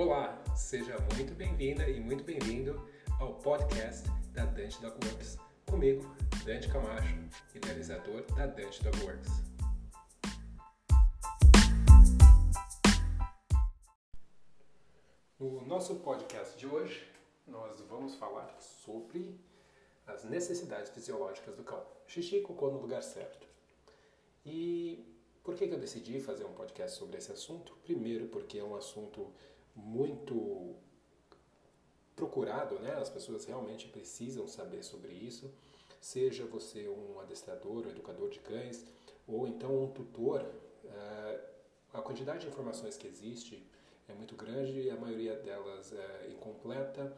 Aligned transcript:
Olá, 0.00 0.40
seja 0.54 0.96
muito 1.16 1.34
bem-vinda 1.34 1.90
e 1.90 1.98
muito 1.98 2.22
bem-vindo 2.22 2.88
ao 3.18 3.34
podcast 3.34 4.08
da 4.32 4.44
Dante 4.44 4.80
Dogworks. 4.80 5.36
Comigo, 5.68 6.04
Dante 6.44 6.68
Camacho, 6.68 7.16
idealizador 7.52 8.22
da 8.36 8.46
Dante 8.46 8.80
Dogworks. 8.80 9.28
No 15.36 15.66
nosso 15.66 15.96
podcast 15.96 16.56
de 16.56 16.68
hoje, 16.68 17.04
nós 17.44 17.80
vamos 17.80 18.14
falar 18.14 18.56
sobre 18.60 19.36
as 20.06 20.22
necessidades 20.22 20.92
fisiológicas 20.92 21.56
do 21.56 21.64
cão. 21.64 21.84
Xixi 22.06 22.36
e 22.36 22.42
cocô 22.42 22.70
no 22.70 22.78
lugar 22.78 23.02
certo. 23.02 23.48
E 24.46 25.04
por 25.42 25.56
que, 25.56 25.66
que 25.66 25.74
eu 25.74 25.80
decidi 25.80 26.20
fazer 26.20 26.44
um 26.44 26.52
podcast 26.52 26.96
sobre 26.96 27.18
esse 27.18 27.32
assunto? 27.32 27.76
Primeiro, 27.82 28.28
porque 28.28 28.60
é 28.60 28.64
um 28.64 28.76
assunto 28.76 29.34
muito 29.84 30.76
procurado, 32.14 32.78
né? 32.80 32.94
As 32.94 33.08
pessoas 33.08 33.44
realmente 33.44 33.88
precisam 33.88 34.46
saber 34.48 34.82
sobre 34.82 35.12
isso. 35.12 35.50
Seja 36.00 36.44
você 36.46 36.88
um 36.88 37.20
adestrador, 37.20 37.86
um 37.86 37.90
educador 37.90 38.28
de 38.28 38.40
cães, 38.40 38.84
ou 39.26 39.46
então 39.46 39.84
um 39.84 39.90
tutor, 39.90 40.44
eh, 40.84 41.40
a 41.92 42.02
quantidade 42.02 42.40
de 42.40 42.48
informações 42.48 42.96
que 42.96 43.06
existe 43.06 43.64
é 44.08 44.14
muito 44.14 44.34
grande 44.34 44.80
e 44.80 44.90
a 44.90 44.96
maioria 44.96 45.36
delas 45.36 45.92
é 45.92 46.28
incompleta 46.30 47.16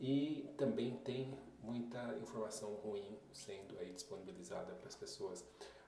e 0.00 0.48
também 0.56 0.96
tem 0.98 1.32
muita 1.62 2.16
informação 2.20 2.74
ruim 2.76 3.16
sendo 3.32 3.78
aí 3.78 3.92
disponibilizada 3.92 4.72
para 4.74 4.88
as 4.88 4.96
pessoas, 4.96 5.44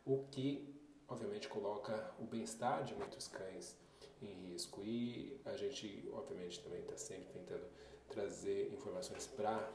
o 0.07 0.25
que 0.31 0.73
obviamente 1.09 1.49
coloca 1.49 2.13
o 2.21 2.25
bem-estar 2.25 2.85
de 2.85 2.95
muitos 2.95 3.27
cães 3.29 3.77
em 4.27 4.53
risco. 4.53 4.83
E 4.83 5.41
a 5.45 5.57
gente, 5.57 6.09
obviamente, 6.13 6.63
também 6.63 6.81
está 6.81 6.97
sempre 6.97 7.33
tentando 7.33 7.67
trazer 8.09 8.73
informações 8.73 9.27
para 9.27 9.71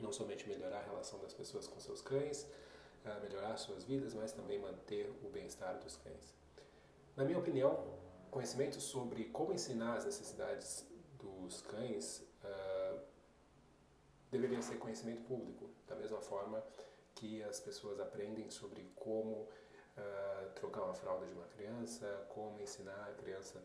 não 0.00 0.12
somente 0.12 0.48
melhorar 0.48 0.78
a 0.78 0.82
relação 0.82 1.18
das 1.20 1.32
pessoas 1.32 1.66
com 1.66 1.78
seus 1.78 2.00
cães, 2.02 2.46
melhorar 3.22 3.56
suas 3.56 3.84
vidas, 3.84 4.14
mas 4.14 4.32
também 4.32 4.58
manter 4.58 5.10
o 5.22 5.28
bem-estar 5.28 5.78
dos 5.78 5.96
cães. 5.96 6.34
Na 7.16 7.24
minha 7.24 7.38
opinião, 7.38 7.84
conhecimento 8.30 8.80
sobre 8.80 9.26
como 9.26 9.52
ensinar 9.52 9.96
as 9.98 10.04
necessidades 10.04 10.86
dos 11.18 11.60
cães 11.62 12.26
uh, 12.42 13.00
deveria 14.30 14.60
ser 14.62 14.76
conhecimento 14.78 15.22
público, 15.22 15.70
da 15.86 15.94
mesma 15.94 16.20
forma 16.20 16.64
que 17.14 17.42
as 17.44 17.60
pessoas 17.60 18.00
aprendem 18.00 18.50
sobre 18.50 18.90
como 18.96 19.48
uh, 19.96 20.50
trocar 20.54 20.82
uma 20.82 20.94
fralda 20.94 21.26
de 21.26 21.32
uma 21.32 21.46
criança, 21.46 22.26
como 22.28 22.60
ensinar 22.60 23.08
a 23.10 23.12
criança 23.14 23.62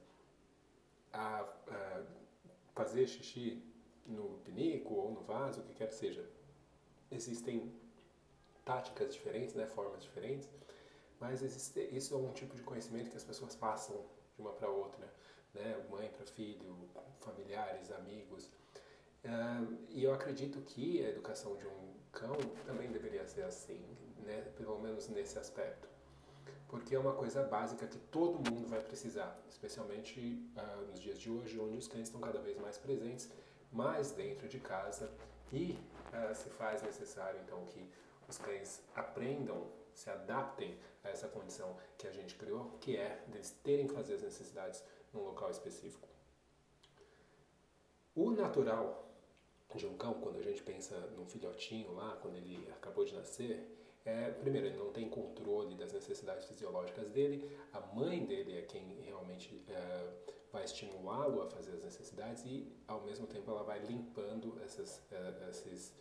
a 1.12 1.44
uh, 1.44 2.06
fazer 2.74 3.08
xixi 3.08 3.64
no 4.06 4.40
pinico 4.40 4.94
ou 4.94 5.12
no 5.12 5.22
vaso, 5.22 5.62
o 5.62 5.64
que 5.64 5.74
quer 5.74 5.88
que 5.88 5.96
seja. 5.96 6.28
Existem 7.12 7.74
táticas 8.64 9.14
diferentes, 9.14 9.56
né, 9.56 9.66
formas 9.66 10.04
diferentes, 10.04 10.50
mas 11.20 11.42
existe, 11.42 11.82
isso 11.92 12.14
é 12.14 12.18
um 12.18 12.32
tipo 12.32 12.56
de 12.56 12.62
conhecimento 12.64 13.10
que 13.10 13.18
as 13.18 13.24
pessoas 13.24 13.56
passam 13.56 14.06
de 14.36 14.42
uma 14.42 14.52
para 14.54 14.70
outra, 14.70 15.12
né, 15.54 15.86
mãe 15.90 16.10
para 16.10 16.26
filho, 16.26 16.90
familiares, 17.20 17.92
amigos. 17.92 18.46
Uh, 19.26 19.78
e 19.90 20.04
eu 20.04 20.14
acredito 20.14 20.62
que 20.62 21.04
a 21.04 21.10
educação 21.10 21.58
de 21.58 21.68
um 21.68 21.94
cão 22.12 22.38
também 22.66 22.92
deveria 22.92 23.26
ser 23.26 23.44
assim, 23.44 23.84
né, 24.20 24.42
pelo 24.56 24.80
menos 24.80 25.10
nesse 25.10 25.38
aspecto 25.38 25.90
porque 26.68 26.96
é 26.96 27.00
uma 27.00 27.14
coisa 27.14 27.44
básica 27.44 27.88
que 27.88 27.98
todo 27.98 28.38
mundo 28.50 28.68
vai 28.68 28.80
precisar, 28.82 29.40
especialmente 29.50 30.20
uh, 30.56 30.86
nos 30.88 31.00
dias 31.00 31.20
de 31.20 31.30
hoje, 31.30 31.60
onde 31.60 31.78
os 31.78 31.88
cães 31.88 32.08
estão 32.08 32.22
cada 32.22 32.40
vez 32.40 32.58
mais 32.58 32.78
presentes, 32.78 33.30
mais 33.72 34.12
dentro 34.12 34.48
de 34.48 34.60
casa, 34.60 35.12
e 35.52 35.78
uh, 36.14 36.36
se 36.36 36.50
faz 36.50 36.82
necessário 36.82 37.40
então 37.46 37.66
que 37.66 37.90
os 38.28 38.38
cães 38.38 38.82
aprendam, 38.96 39.68
se 39.94 40.10
adaptem 40.10 40.78
a 41.04 41.10
essa 41.10 41.28
condição 41.28 41.76
que 41.98 42.08
a 42.08 42.12
gente 42.12 42.36
criou, 42.36 42.78
que 42.80 42.96
é 42.96 43.24
deles 43.28 43.52
terem 43.64 43.88
que 43.88 43.94
fazer 43.94 44.16
as 44.16 44.22
necessidades 44.22 44.84
num 45.14 45.24
local 45.24 45.50
específico. 45.50 46.08
O 48.16 48.32
natural 48.32 49.10
de 49.76 49.86
um 49.86 49.96
cão, 49.96 50.16
quando 50.16 50.38
a 50.40 50.42
gente 50.42 50.64
pensa 50.64 50.96
num 51.16 51.26
filhotinho 51.26 51.94
lá, 51.94 52.18
quando 52.22 52.36
ele 52.36 52.68
acabou 52.72 53.06
de 53.06 53.14
nascer, 53.16 53.79
é, 54.06 54.32
primeiro, 54.32 54.68
ele 54.68 54.78
não 54.78 54.92
tem 54.92 55.10
controle 55.10 55.76
das 55.76 55.94
necessidades 55.94 56.46
fisiológicas 56.46 57.10
dele, 57.10 57.50
a 57.74 57.80
mãe 57.94 58.26
dele 58.26 58.58
é 58.58 58.62
quem 58.62 59.02
realmente 59.04 59.64
é, 59.70 60.10
vai 60.52 60.64
estimulá-lo 60.64 61.42
a 61.42 61.48
fazer 61.48 61.72
as 61.74 61.84
necessidades 61.84 62.44
e, 62.46 62.68
ao 62.88 63.02
mesmo 63.02 63.28
tempo, 63.28 63.52
ela 63.52 63.64
vai 63.64 63.80
limpando 63.80 64.60
essas, 64.64 65.02
é, 65.12 65.50
esses 65.50 65.94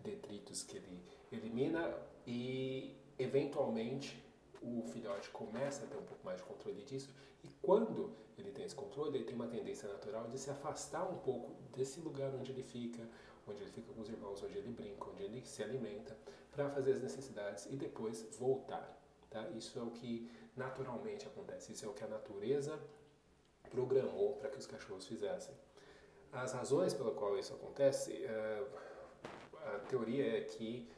detritos 0.00 0.62
que 0.62 0.76
ele 0.76 1.02
elimina 1.32 1.94
e, 2.26 2.94
eventualmente, 3.18 4.22
o 4.62 4.82
filhote 4.88 5.28
começa 5.30 5.84
a 5.84 5.86
ter 5.86 5.96
um 5.96 6.04
pouco 6.04 6.24
mais 6.24 6.38
de 6.38 6.44
controle 6.44 6.82
disso. 6.82 7.10
E 7.42 7.48
quando 7.62 8.12
ele 8.38 8.50
tem 8.52 8.64
esse 8.64 8.74
controle, 8.74 9.16
ele 9.16 9.24
tem 9.24 9.34
uma 9.34 9.46
tendência 9.46 9.88
natural 9.88 10.28
de 10.28 10.38
se 10.38 10.50
afastar 10.50 11.04
um 11.10 11.18
pouco 11.18 11.52
desse 11.74 12.00
lugar 12.00 12.32
onde 12.34 12.52
ele 12.52 12.62
fica, 12.62 13.06
onde 13.50 13.62
ele 13.62 13.70
fica 13.70 13.92
com 13.92 14.00
os 14.00 14.08
irmãos, 14.08 14.42
onde 14.42 14.58
ele 14.58 14.70
brinca, 14.70 15.10
onde 15.10 15.22
ele 15.22 15.44
se 15.44 15.62
alimenta, 15.62 16.16
para 16.50 16.70
fazer 16.70 16.92
as 16.92 17.00
necessidades 17.00 17.66
e 17.66 17.76
depois 17.76 18.26
voltar. 18.38 18.98
Tá? 19.28 19.48
Isso 19.50 19.78
é 19.78 19.82
o 19.82 19.90
que 19.90 20.30
naturalmente 20.56 21.26
acontece, 21.26 21.72
isso 21.72 21.84
é 21.84 21.88
o 21.88 21.92
que 21.92 22.04
a 22.04 22.08
natureza 22.08 22.78
programou 23.70 24.36
para 24.36 24.48
que 24.50 24.58
os 24.58 24.66
cachorros 24.66 25.06
fizessem. 25.06 25.54
As 26.32 26.52
razões 26.52 26.94
pela 26.94 27.12
qual 27.12 27.38
isso 27.38 27.52
acontece, 27.54 28.24
eh, 28.24 28.66
a 29.74 29.78
teoria 29.80 30.38
é 30.38 30.40
que 30.42 30.88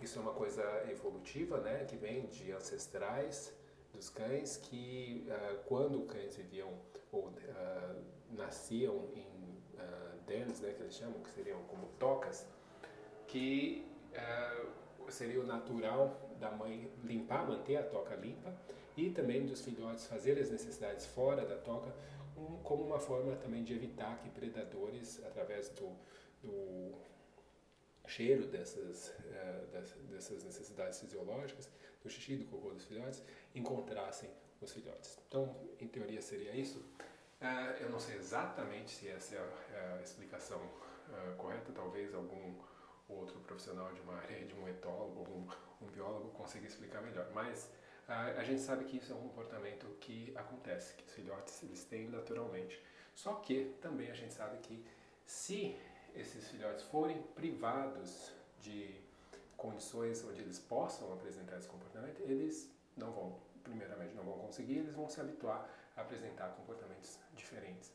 isso 0.00 0.18
é 0.18 0.22
uma 0.22 0.32
coisa 0.32 0.62
evolutiva, 0.90 1.58
né, 1.60 1.84
que 1.84 1.96
vem 1.96 2.26
de 2.26 2.52
ancestrais 2.52 3.54
dos 3.92 4.08
cães, 4.08 4.56
que 4.56 5.26
uh, 5.28 5.62
quando 5.66 6.00
cães 6.06 6.34
viviam 6.34 6.72
ou 7.12 7.28
uh, 7.28 8.04
nasciam 8.30 9.08
em 9.14 9.41
uh, 9.82 10.60
né, 10.62 10.72
que 10.72 10.82
eles 10.82 10.94
chamam, 10.94 11.20
que 11.20 11.30
seriam 11.30 11.62
como 11.64 11.86
tocas, 11.98 12.46
que 13.26 13.86
seria 15.08 15.40
o 15.40 15.46
natural 15.46 16.30
da 16.40 16.50
mãe 16.50 16.90
limpar, 17.04 17.46
manter 17.46 17.76
a 17.76 17.82
toca 17.82 18.14
limpa 18.16 18.52
e 18.96 19.10
também 19.10 19.46
dos 19.46 19.60
filhotes 19.62 20.06
fazer 20.06 20.38
as 20.38 20.50
necessidades 20.50 21.06
fora 21.06 21.44
da 21.44 21.56
toca, 21.56 21.94
um, 22.36 22.58
como 22.62 22.84
uma 22.84 22.98
forma 22.98 23.36
também 23.36 23.62
de 23.62 23.74
evitar 23.74 24.18
que 24.18 24.28
predadores, 24.30 25.22
através 25.24 25.68
do, 25.70 25.92
do 26.42 26.92
cheiro 28.06 28.46
dessas, 28.46 29.08
uh, 29.08 30.10
dessas 30.10 30.44
necessidades 30.44 31.00
fisiológicas, 31.00 31.70
do 32.02 32.10
xixi, 32.10 32.36
do 32.36 32.44
cocô 32.46 32.70
dos 32.70 32.84
filhotes, 32.84 33.22
encontrassem 33.54 34.30
os 34.60 34.72
filhotes. 34.72 35.18
Então, 35.28 35.54
em 35.80 35.86
teoria 35.86 36.20
seria 36.20 36.54
isso. 36.54 36.84
Uh, 37.42 37.82
eu 37.82 37.90
não 37.90 37.98
sei 37.98 38.16
exatamente 38.16 38.92
se 38.92 39.08
essa 39.08 39.34
é 39.34 39.38
a, 39.38 39.96
a 39.96 40.02
explicação 40.02 40.58
uh, 40.60 41.34
correta, 41.36 41.72
talvez 41.74 42.14
algum 42.14 42.54
outro 43.08 43.40
profissional 43.40 43.92
de 43.92 44.00
uma 44.00 44.14
área, 44.14 44.44
de 44.44 44.54
um 44.54 44.68
etólogo, 44.68 45.18
algum 45.18 45.46
um 45.82 45.90
biólogo 45.90 46.30
consiga 46.30 46.68
explicar 46.68 47.02
melhor, 47.02 47.28
mas 47.34 47.68
a 48.08 48.42
gente 48.44 48.60
sabe 48.60 48.84
que 48.84 48.98
isso 48.98 49.12
é 49.12 49.16
um 49.16 49.20
comportamento 49.20 49.86
que 50.00 50.32
acontece, 50.36 50.94
que 50.94 51.04
os 51.04 51.12
filhotes 51.12 51.62
eles 51.62 51.84
têm 51.84 52.08
naturalmente. 52.08 52.80
Só 53.14 53.34
que 53.34 53.74
também 53.80 54.10
a 54.10 54.14
gente 54.14 54.34
sabe 54.34 54.58
que 54.58 54.84
se 55.24 55.76
esses 56.14 56.48
filhotes 56.48 56.84
forem 56.84 57.22
privados 57.34 58.32
de 58.60 58.94
condições 59.56 60.24
onde 60.24 60.40
eles 60.40 60.58
possam 60.58 61.12
apresentar 61.12 61.58
esse 61.58 61.68
comportamento, 61.68 62.20
eles 62.22 62.70
não 62.96 63.12
vão, 63.12 63.40
primeiramente, 63.62 64.14
não 64.14 64.24
vão 64.24 64.38
conseguir, 64.38 64.78
eles 64.78 64.94
vão 64.94 65.08
se 65.08 65.20
habituar 65.20 65.68
apresentar 65.96 66.48
comportamentos 66.50 67.18
diferentes. 67.34 67.92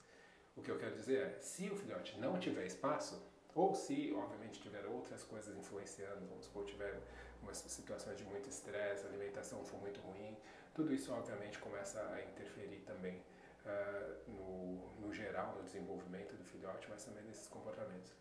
O 0.56 0.62
que 0.62 0.72
eu 0.72 0.78
quero 0.78 0.96
dizer 0.96 1.22
é, 1.22 1.40
se 1.40 1.70
o 1.70 1.76
filhote 1.76 2.18
não 2.20 2.40
tiver 2.40 2.66
espaço, 2.66 3.22
ou 3.54 3.74
se, 3.74 4.14
obviamente, 4.14 4.62
tiver 4.62 4.86
outras 4.86 5.24
coisas 5.24 5.56
influenciando, 5.58 6.26
vamos 6.28 6.46
supor, 6.46 6.66
tiver 6.66 7.00
umas 7.42 7.58
situações 7.58 8.18
de 8.18 8.24
muito 8.24 8.50
estresse, 8.50 9.06
alimentação 9.06 9.64
for 9.64 9.80
muito 9.80 10.00
ruim, 10.02 10.38
tudo 10.74 10.94
isso, 10.94 11.12
obviamente, 11.12 11.58
começa 11.60 12.00
a 12.00 12.24
interferir 12.24 12.82
também 12.86 13.24
uh, 13.66 14.32
no, 14.32 15.08
no 15.08 15.14
geral, 15.14 15.56
no 15.56 15.64
desenvolvimento 15.64 16.36
do 16.36 16.44
filhote, 16.44 16.88
mas 16.90 17.04
também 17.04 17.24
nesses 17.24 17.48
comportamentos. 17.48 18.14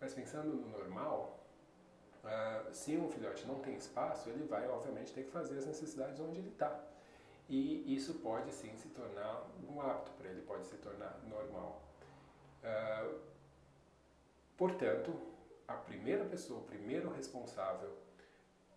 Mas 0.00 0.14
pensando 0.14 0.54
no 0.54 0.68
normal, 0.68 1.44
uh, 2.22 2.72
se 2.72 2.96
um 2.96 3.08
filhote 3.08 3.46
não 3.46 3.60
tem 3.60 3.74
espaço, 3.76 4.28
ele 4.28 4.44
vai, 4.44 4.68
obviamente, 4.68 5.12
ter 5.12 5.24
que 5.24 5.30
fazer 5.30 5.58
as 5.58 5.66
necessidades 5.66 6.20
onde 6.20 6.38
ele 6.38 6.50
está. 6.50 6.80
E 7.48 7.94
isso 7.94 8.14
pode, 8.14 8.52
sim, 8.52 8.74
se 8.76 8.88
tornar 8.88 9.46
um 9.68 9.80
hábito 9.80 10.12
para 10.12 10.30
ele, 10.30 10.42
pode 10.42 10.66
se 10.66 10.76
tornar 10.76 11.20
normal. 11.28 11.82
Uh, 12.62 13.20
portanto, 14.56 15.14
a 15.68 15.74
primeira 15.74 16.24
pessoa, 16.24 16.60
o 16.60 16.64
primeiro 16.64 17.12
responsável 17.12 17.92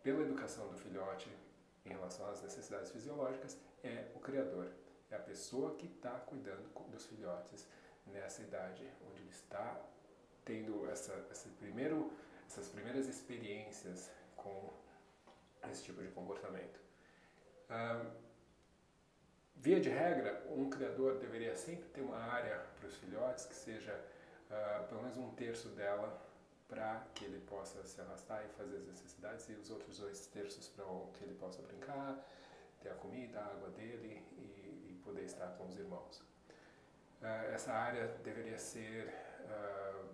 pela 0.03 0.21
educação 0.21 0.67
do 0.69 0.77
filhote 0.77 1.29
em 1.85 1.89
relação 1.89 2.29
às 2.29 2.41
necessidades 2.41 2.91
fisiológicas 2.91 3.57
é 3.83 4.11
o 4.13 4.19
criador 4.19 4.69
é 5.09 5.15
a 5.15 5.19
pessoa 5.19 5.75
que 5.75 5.87
está 5.87 6.11
cuidando 6.11 6.67
dos 6.91 7.05
filhotes 7.05 7.65
nessa 8.07 8.41
idade, 8.41 8.85
onde 9.09 9.21
ele 9.21 9.29
está 9.29 9.79
tendo 10.45 10.89
essa, 10.89 11.13
esse 11.31 11.49
primeiro, 11.49 12.11
essas 12.47 12.67
primeiras 12.69 13.07
experiências 13.07 14.09
com 14.35 14.73
esse 15.69 15.83
tipo 15.83 16.01
de 16.01 16.09
comportamento. 16.09 16.79
Uh, 17.69 18.11
via 19.57 19.79
de 19.79 19.89
regra, 19.89 20.43
um 20.49 20.69
criador 20.69 21.17
deveria 21.17 21.55
sempre 21.55 21.87
ter 21.89 22.01
uma 22.01 22.17
área 22.17 22.61
para 22.79 22.87
os 22.87 22.95
filhotes 22.95 23.45
que 23.45 23.55
seja 23.55 23.93
uh, 24.49 24.87
pelo 24.87 25.01
menos 25.01 25.17
um 25.17 25.29
terço 25.31 25.69
dela 25.69 26.21
para 26.67 27.05
que 27.15 27.25
ele 27.25 27.39
possa 27.47 27.83
se 27.85 27.99
arrastar 28.01 28.43
e 28.45 28.49
fazer 28.57 28.77
as 28.77 28.85
necessidades 28.85 29.49
e 29.49 29.53
os 29.53 29.69
outros 29.71 29.99
dois 29.99 30.27
terços 30.27 30.67
para 30.67 30.85
que 31.13 31.23
ele 31.23 31.33
possa 31.35 31.61
brincar, 31.61 32.23
ter 32.81 32.89
a 32.89 32.95
comida, 32.95 33.39
a 33.39 33.45
água 33.45 33.69
dele 33.69 34.21
e, 34.33 34.91
e 34.91 35.01
poder 35.03 35.23
estar 35.23 35.47
com 35.57 35.65
os 35.67 35.77
irmãos. 35.77 36.17
Uh, 37.21 37.53
essa 37.53 37.71
área 37.73 38.07
deveria 38.23 38.57
ser 38.57 39.13
uh, 39.45 40.07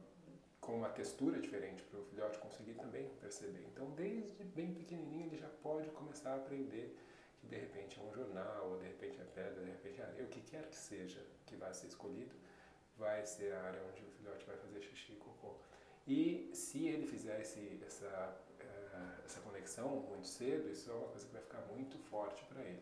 com 0.62 0.78
uma 0.78 0.89
textura 0.89 1.39
diferente 1.39 1.84
para 1.84 2.00
o 2.00 2.04
filhote 2.06 2.38
conseguir 2.38 2.75
também 2.75 3.10
perceber. 3.19 3.66
Então, 3.74 3.92
desde 3.92 4.44
bem 4.44 4.74
pequenininho 4.74 5.28
ele 5.28 5.38
já 5.38 5.50
pode 5.62 5.89
começar 5.89 6.31
a 6.31 6.36
aprender 6.36 6.98
que 7.44 7.48
de 7.50 7.57
repente 7.57 8.00
é 8.00 8.04
um 8.04 8.13
jornal, 8.13 8.69
ou 8.69 8.78
de 8.78 8.86
repente 8.86 9.19
é 9.19 9.25
pedra, 9.25 9.62
de 9.62 9.69
repente 9.69 10.01
é 10.01 10.06
areia, 10.06 10.24
o 10.24 10.30
que 10.30 10.42
quer 10.42 10.66
que 10.69 10.75
seja 10.75 11.22
que 11.45 11.56
vai 11.57 11.74
ser 11.74 11.88
escolhido, 11.88 12.34
vai 12.98 13.25
ser 13.25 13.54
a 13.54 13.63
área 13.63 13.81
onde 13.84 14.01
o 14.01 14.12
filhote 14.12 14.45
vai 14.45 14.56
fazer 14.56 14.81
xixi 14.81 15.13
e 15.13 15.16
cocô. 15.18 15.56
E 16.07 16.51
se 16.54 16.88
ele 16.88 17.06
fizer 17.06 17.42
esse, 17.42 17.81
essa, 17.86 18.38
uh, 18.62 19.25
essa 19.25 19.42
conexão 19.42 19.90
muito 19.90 20.28
cedo, 20.28 20.69
isso 20.69 20.90
é 20.90 20.94
uma 20.94 21.10
coisa 21.10 21.25
que 21.25 21.34
vai 21.34 21.42
ficar 21.42 21.62
muito 21.74 21.98
forte 21.98 22.44
para 22.45 22.62
ele. 22.62 22.81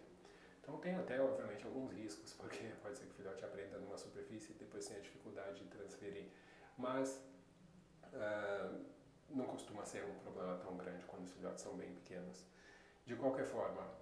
Então 0.62 0.78
tem 0.78 0.96
até, 0.96 1.20
obviamente, 1.20 1.66
alguns 1.66 1.92
riscos, 1.92 2.34
porque 2.34 2.60
pode 2.84 2.98
ser 2.98 3.06
que 3.06 3.12
o 3.12 3.16
filhote 3.16 3.44
aprenda 3.44 3.80
numa 3.80 3.98
superfície 3.98 4.52
e 4.52 4.56
depois 4.56 4.86
tenha 4.86 5.02
dificuldade 5.02 5.64
de 5.64 5.70
transferir. 5.70 6.28
Mas 6.78 7.20
uh, 8.14 8.86
não 9.28 9.46
costuma 9.46 9.86
ser 9.86 10.04
um 10.04 10.14
problema 10.20 10.58
tão 10.58 10.78
grande 10.78 11.04
quando 11.06 11.24
os 11.24 11.32
filhotes 11.32 11.64
são 11.64 11.76
bem 11.76 11.92
pequenos. 11.94 12.46
De 13.06 13.16
qualquer 13.16 13.46
forma, 13.46 14.01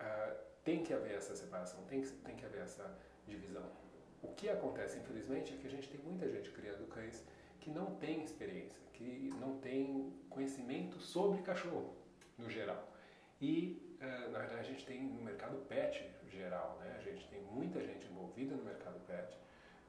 uh, 0.00 0.36
tem 0.64 0.82
que 0.82 0.92
haver 0.92 1.16
essa 1.16 1.34
separação, 1.34 1.82
tem 1.84 2.02
que, 2.02 2.08
tem 2.08 2.36
que 2.36 2.44
haver 2.44 2.62
essa 2.62 2.96
divisão. 3.26 3.70
O 4.22 4.28
que 4.34 4.48
acontece, 4.48 4.98
infelizmente, 4.98 5.54
é 5.54 5.56
que 5.56 5.66
a 5.66 5.70
gente 5.70 5.88
tem 5.88 6.00
muita 6.00 6.28
gente 6.28 6.50
criando 6.50 6.86
cães 6.88 7.24
que 7.60 7.70
não 7.70 7.94
tem 7.96 8.22
experiência, 8.22 8.80
que 8.92 9.30
não 9.40 9.58
tem 9.58 10.12
conhecimento 10.28 10.98
sobre 10.98 11.42
cachorro, 11.42 11.94
no 12.36 12.50
geral. 12.50 12.92
E, 13.40 13.96
uh, 14.00 14.30
na 14.30 14.40
verdade, 14.40 14.60
a 14.60 14.64
gente 14.64 14.84
tem 14.84 15.02
no 15.02 15.22
mercado 15.22 15.56
pet 15.68 16.04
geral, 16.28 16.78
né? 16.80 16.96
A 16.98 17.02
gente 17.02 17.26
tem 17.28 17.40
muita 17.42 17.80
gente 17.80 18.06
envolvida 18.06 18.54
no 18.54 18.64
mercado 18.64 18.98
pet, 19.06 19.38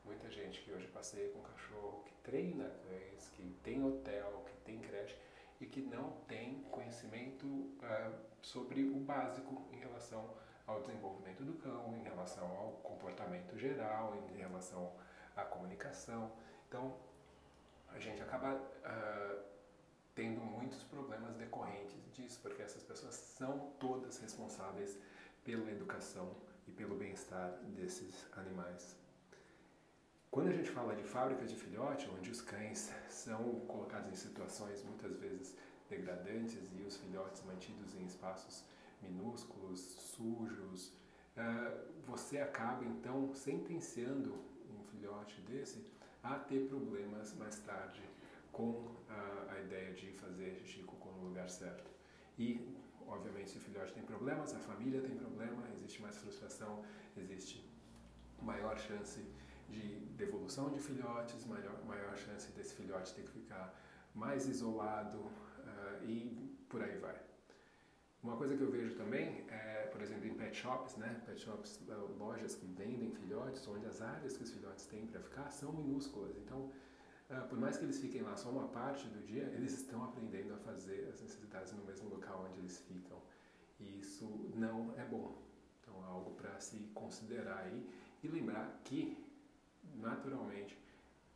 muita 0.06 0.30
gente 0.30 0.62
que 0.62 0.72
hoje 0.72 0.88
passeia 0.88 1.30
com 1.30 1.42
cachorro, 1.42 2.04
que 2.06 2.14
treina 2.24 2.70
cães, 2.88 3.30
que 3.30 3.44
tem 3.64 3.84
hotel, 3.84 4.46
que 4.46 4.54
tem 4.64 4.80
creche 4.80 5.16
e 5.60 5.66
que 5.66 5.82
não 5.82 6.12
tem 6.28 6.62
conhecimento 6.72 7.46
uh, 7.46 8.16
sobre 8.42 8.84
o 8.84 9.00
básico 9.00 9.68
em 9.72 9.78
relação 9.78 10.34
ao 10.66 10.82
desenvolvimento 10.82 11.44
do 11.44 11.54
cão, 11.54 11.96
em 11.98 12.04
relação 12.04 12.46
ao 12.58 12.72
comportamento 12.84 13.58
geral, 13.58 14.16
em 14.16 14.38
relação 14.38 14.94
à 15.36 15.44
comunicação. 15.44 16.32
Então, 16.68 16.96
a 17.90 18.00
gente 18.00 18.22
acaba 18.22 18.56
uh, 18.56 19.44
tendo 20.14 20.42
muitos 20.42 20.84
problemas 20.84 21.36
decorrentes 21.36 21.96
disso, 22.14 22.40
porque 22.42 22.62
essas 22.62 22.84
pessoas 22.84 23.16
são 23.16 23.72
todas 23.80 24.20
responsáveis 24.20 24.98
pela 25.44 25.70
educação 25.72 26.36
e 26.68 26.72
pelo 26.72 26.96
bem-estar 26.96 27.52
desses 27.76 28.28
animais. 28.38 28.96
Quando 30.32 30.50
a 30.50 30.54
gente 30.54 30.70
fala 30.70 30.96
de 30.96 31.04
fábricas 31.04 31.50
de 31.50 31.56
filhote, 31.56 32.08
onde 32.16 32.30
os 32.30 32.40
cães 32.40 32.92
são 33.10 33.62
colocados 33.62 34.12
em 34.12 34.16
situações 34.16 34.84
muitas 34.84 35.18
vezes 35.18 35.56
degradantes 35.90 36.70
e 36.78 36.84
os 36.84 36.98
filhotes 36.98 37.44
mantidos 37.46 37.96
em 37.96 38.06
espaços 38.06 38.64
minúsculos, 39.02 39.80
sujos, 39.80 40.94
uh, 41.36 41.92
você 42.06 42.38
acaba 42.38 42.86
então 42.86 43.34
sentenciando 43.34 44.36
um 44.70 44.84
filhote 44.92 45.42
desse 45.42 45.84
a 46.22 46.36
ter 46.36 46.68
problemas 46.68 47.34
mais 47.34 47.58
tarde 47.62 48.04
com 48.52 48.92
a, 49.10 49.60
ideia 49.62 49.94
de 49.94 50.12
fazer 50.12 50.62
cocô 50.86 51.10
no 51.12 51.30
lugar 51.30 51.50
certo. 51.50 51.90
E, 52.38 52.62
obviamente, 53.08 53.50
se 53.50 53.58
o 53.58 53.62
filhote 53.62 53.94
tem 53.94 54.04
problemas, 54.04 54.54
a 54.54 54.60
família 54.60 55.02
tem 55.02 55.16
problema, 55.16 55.64
existe 55.76 56.02
mais 56.02 56.18
frustração, 56.18 56.84
existe 57.18 57.68
maior 58.42 58.78
chance 58.78 59.26
de 59.70 60.00
devolução 60.18 60.70
de 60.70 60.80
filhotes, 60.80 61.46
maior, 61.46 61.84
maior 61.86 62.16
chance 62.18 62.52
desse 62.52 62.76
filhote 62.76 63.14
ter 63.14 63.24
que 63.24 63.32
ficar 63.32 63.74
mais 64.14 64.48
isolado 64.48 65.18
uh, 65.20 66.04
e 66.04 66.58
por 66.68 66.82
aí 66.82 66.98
vai. 66.98 67.16
Uma 68.22 68.36
coisa 68.36 68.58
que 68.58 68.62
eu 68.62 68.70
vejo 68.70 68.96
também 68.96 69.46
é, 69.48 69.70
por 69.92 70.02
exemplo, 70.02 70.28
em 70.28 70.34
pet 70.34 70.56
shops, 70.56 70.96
né? 70.98 71.22
Pet 71.26 71.40
shops, 71.40 71.82
eh, 71.90 71.94
lojas 72.18 72.56
que 72.56 72.66
vendem 72.66 73.12
filhotes, 73.12 73.68
onde 73.68 73.86
as 73.86 74.02
áreas 74.02 74.38
que 74.38 74.44
os 74.44 74.52
filhotes 74.52 74.86
têm 74.86 75.06
para 75.08 75.20
ficar 75.20 75.50
são 75.50 75.72
minúsculas. 75.74 76.36
Então, 76.38 76.72
uh, 77.30 77.48
por 77.50 77.58
mais 77.58 77.78
que 77.78 77.86
eles 77.86 78.00
fiquem 78.00 78.22
lá 78.22 78.36
só 78.36 78.50
uma 78.50 78.68
parte 78.70 79.08
do 79.08 79.22
dia, 79.26 79.44
eles 79.56 79.74
estão 79.74 80.04
aprendendo 80.04 80.54
a 80.54 80.58
fazer 80.58 81.08
as 81.10 81.22
necessidades 81.22 81.74
no 81.74 81.84
mesmo 81.84 82.10
local 82.10 82.46
onde 82.50 82.60
eles 82.60 82.80
ficam. 82.80 83.22
E 83.80 84.00
isso 84.00 84.26
não 84.56 84.94
é 84.98 85.04
bom. 85.06 85.38
Então, 85.82 86.02
é 86.04 86.08
algo 86.08 86.32
para 86.32 86.60
se 86.60 86.78
considerar 86.94 87.64
aí 87.66 87.90
e 88.24 88.28
lembrar 88.28 88.80
que, 88.84 89.18
naturalmente, 89.96 90.78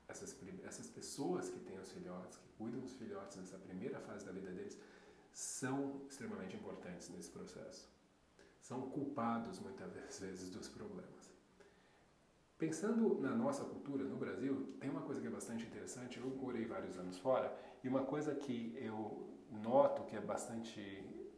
essas, 0.08 0.36
essas 0.64 0.88
pessoas 0.88 1.50
que 1.50 1.60
têm 1.60 1.80
os 1.80 1.92
filhotes, 1.92 2.38
que 2.38 2.48
cuidam 2.58 2.80
dos 2.82 2.96
filhotes 2.96 3.38
nessa 3.38 3.58
primeira 3.58 4.00
fase 4.00 4.26
da 4.26 4.32
vida 4.32 4.52
deles, 4.52 4.78
são 5.32 6.02
extremamente 6.08 6.56
importantes 6.56 7.10
nesse 7.10 7.30
processo. 7.30 7.90
São 8.62 8.90
culpados 8.90 9.60
muitas 9.60 10.20
vezes 10.20 10.50
dos 10.50 10.68
problemas. 10.68 11.34
Pensando 12.58 13.20
na 13.20 13.36
nossa 13.36 13.64
cultura 13.66 14.06
no 14.06 14.16
Brasil, 14.16 14.76
tem 14.80 14.90
uma 14.90 15.02
coisa 15.02 15.20
que 15.20 15.28
é 15.28 15.30
bastante 15.30 15.66
interessante. 15.66 16.18
Eu 16.20 16.28
morei 16.28 16.66
vários 16.66 16.98
anos 16.98 17.18
fora 17.18 17.54
e 17.84 17.88
uma 17.90 18.06
coisa 18.06 18.34
que 18.36 18.74
eu 18.78 19.28
noto 19.52 20.04
que 20.06 20.16
é 20.16 20.22
bastante 20.22 20.80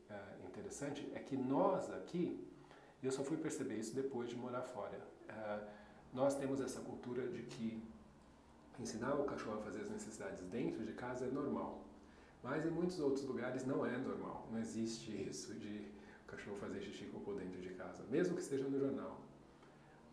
uh, 0.10 0.48
interessante 0.48 1.10
é 1.14 1.20
que 1.20 1.36
nós 1.36 1.90
aqui, 1.92 2.48
eu 3.02 3.12
só 3.12 3.24
fui 3.24 3.38
perceber 3.38 3.78
isso 3.78 3.96
depois 3.96 4.30
de 4.30 4.36
morar 4.36 4.62
fora, 4.62 5.00
uh, 5.30 5.68
nós 6.16 6.36
temos 6.36 6.62
essa 6.62 6.80
cultura 6.80 7.28
de 7.28 7.44
que 7.44 7.84
ensinar 8.80 9.14
o 9.14 9.26
cachorro 9.26 9.60
a 9.60 9.62
fazer 9.64 9.82
as 9.82 9.90
necessidades 9.90 10.42
dentro 10.46 10.84
de 10.86 10.94
casa 10.94 11.26
é 11.26 11.30
normal. 11.30 11.84
Mas 12.42 12.66
em 12.66 12.70
muitos 12.70 13.00
outros 13.00 13.26
lugares 13.26 13.66
não 13.66 13.86
é 13.86 13.98
normal, 13.98 14.48
não 14.52 14.60
existe 14.60 15.12
isso 15.30 15.54
de 15.56 15.94
o 16.24 16.28
cachorro 16.28 16.56
fazer 16.58 16.82
xixi 16.82 17.06
cocô 17.06 17.34
dentro 17.34 17.62
de 17.62 17.70
casa, 17.76 18.04
mesmo 18.10 18.36
que 18.36 18.42
esteja 18.42 18.68
no 18.68 18.80
jornal. 18.80 19.22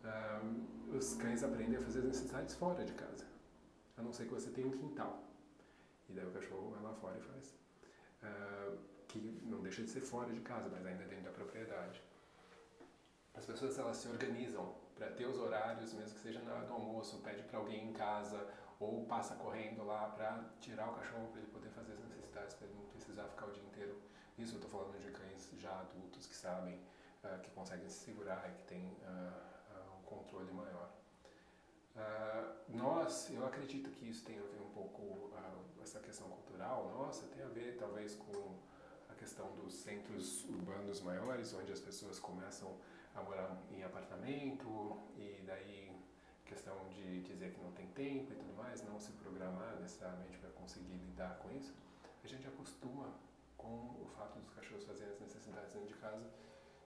Um, 0.03 0.97
os 0.97 1.15
cães 1.15 1.43
aprendem 1.43 1.77
a 1.77 1.81
fazer 1.81 1.99
as 1.99 2.05
necessidades 2.05 2.53
fora 2.55 2.83
de 2.83 2.93
casa, 2.93 3.25
a 3.97 4.01
não 4.01 4.11
ser 4.11 4.25
que 4.25 4.33
você 4.33 4.49
tenha 4.49 4.67
um 4.67 4.71
quintal. 4.71 5.23
E 6.09 6.13
daí 6.13 6.25
o 6.25 6.31
cachorro 6.31 6.71
vai 6.71 6.83
lá 6.83 6.93
fora 6.93 7.17
e 7.17 7.21
faz. 7.21 7.55
Uh, 8.21 8.77
que 9.07 9.19
não 9.43 9.61
deixa 9.61 9.81
de 9.83 9.89
ser 9.89 10.01
fora 10.01 10.31
de 10.33 10.41
casa, 10.41 10.69
mas 10.69 10.85
ainda 10.85 11.05
dentro 11.05 11.25
da 11.25 11.31
propriedade. 11.31 12.01
As 13.33 13.45
pessoas 13.45 13.77
elas 13.77 13.97
se 13.97 14.07
organizam 14.07 14.75
para 14.95 15.09
ter 15.11 15.25
os 15.25 15.37
horários, 15.39 15.93
mesmo 15.93 16.13
que 16.13 16.21
seja 16.21 16.39
na 16.41 16.53
hora 16.53 16.65
do 16.65 16.73
almoço, 16.73 17.19
pede 17.19 17.43
para 17.43 17.59
alguém 17.59 17.89
em 17.89 17.93
casa 17.93 18.47
ou 18.79 19.05
passa 19.05 19.35
correndo 19.35 19.83
lá 19.85 20.09
para 20.09 20.43
tirar 20.59 20.89
o 20.89 20.93
cachorro 20.95 21.27
para 21.31 21.41
ele 21.41 21.51
poder 21.51 21.69
fazer 21.69 21.93
as 21.93 21.99
necessidades, 21.99 22.55
para 22.55 22.67
ele 22.67 22.75
não 22.77 22.85
precisar 22.85 23.23
ficar 23.29 23.47
o 23.47 23.51
dia 23.51 23.63
inteiro. 23.63 24.01
Isso 24.37 24.55
eu 24.55 24.61
estou 24.61 24.69
falando 24.69 24.99
de 24.99 25.11
cães 25.11 25.49
já 25.57 25.79
adultos 25.79 26.25
que 26.25 26.35
sabem, 26.35 26.75
uh, 27.23 27.39
que 27.41 27.49
conseguem 27.51 27.87
se 27.89 28.05
segurar 28.05 28.49
e 28.49 28.53
que 28.53 28.63
têm 28.63 28.85
uh, 28.85 29.89
uh, 29.89 29.97
um 29.99 30.01
controle 30.03 30.51
maior. 30.51 30.89
nós, 32.67 33.29
eu 33.31 33.45
acredito 33.45 33.89
que 33.91 34.09
isso 34.09 34.25
tem 34.25 34.37
a 34.37 34.41
ver 34.41 34.61
um 34.61 34.71
pouco, 34.71 35.31
essa 35.81 35.99
questão 35.99 36.27
cultural 36.29 36.89
nossa, 36.89 37.27
tem 37.27 37.43
a 37.43 37.49
ver 37.49 37.77
talvez 37.77 38.15
com 38.15 38.57
a 39.09 39.13
questão 39.13 39.51
dos 39.55 39.73
centros 39.75 40.43
urbanos 40.45 41.01
maiores, 41.01 41.53
onde 41.53 41.71
as 41.71 41.79
pessoas 41.79 42.19
começam 42.19 42.69
a 42.69 42.73
morar 43.21 43.55
em 43.71 43.83
apartamento 43.83 44.97
e 45.15 45.43
daí 45.45 45.91
questão 46.45 46.75
de 46.89 47.21
dizer 47.21 47.53
que 47.53 47.61
não 47.61 47.71
tem 47.71 47.87
tempo 47.87 48.31
e 48.33 48.35
tudo 48.35 48.53
mais, 48.55 48.83
não 48.85 48.99
se 48.99 49.11
programar 49.13 49.75
necessariamente 49.79 50.37
para 50.37 50.49
conseguir 50.51 50.93
lidar 50.93 51.37
com 51.37 51.51
isso, 51.51 51.73
a 52.23 52.27
gente 52.27 52.47
acostuma 52.47 53.13
com 53.57 53.67
o 54.01 54.09
fato 54.17 54.39
dos 54.39 54.49
cachorros 54.49 54.83
fazerem 54.83 55.13
as 55.13 55.19
necessidades 55.19 55.73
dentro 55.73 55.87
de 55.87 55.95
casa. 55.95 56.25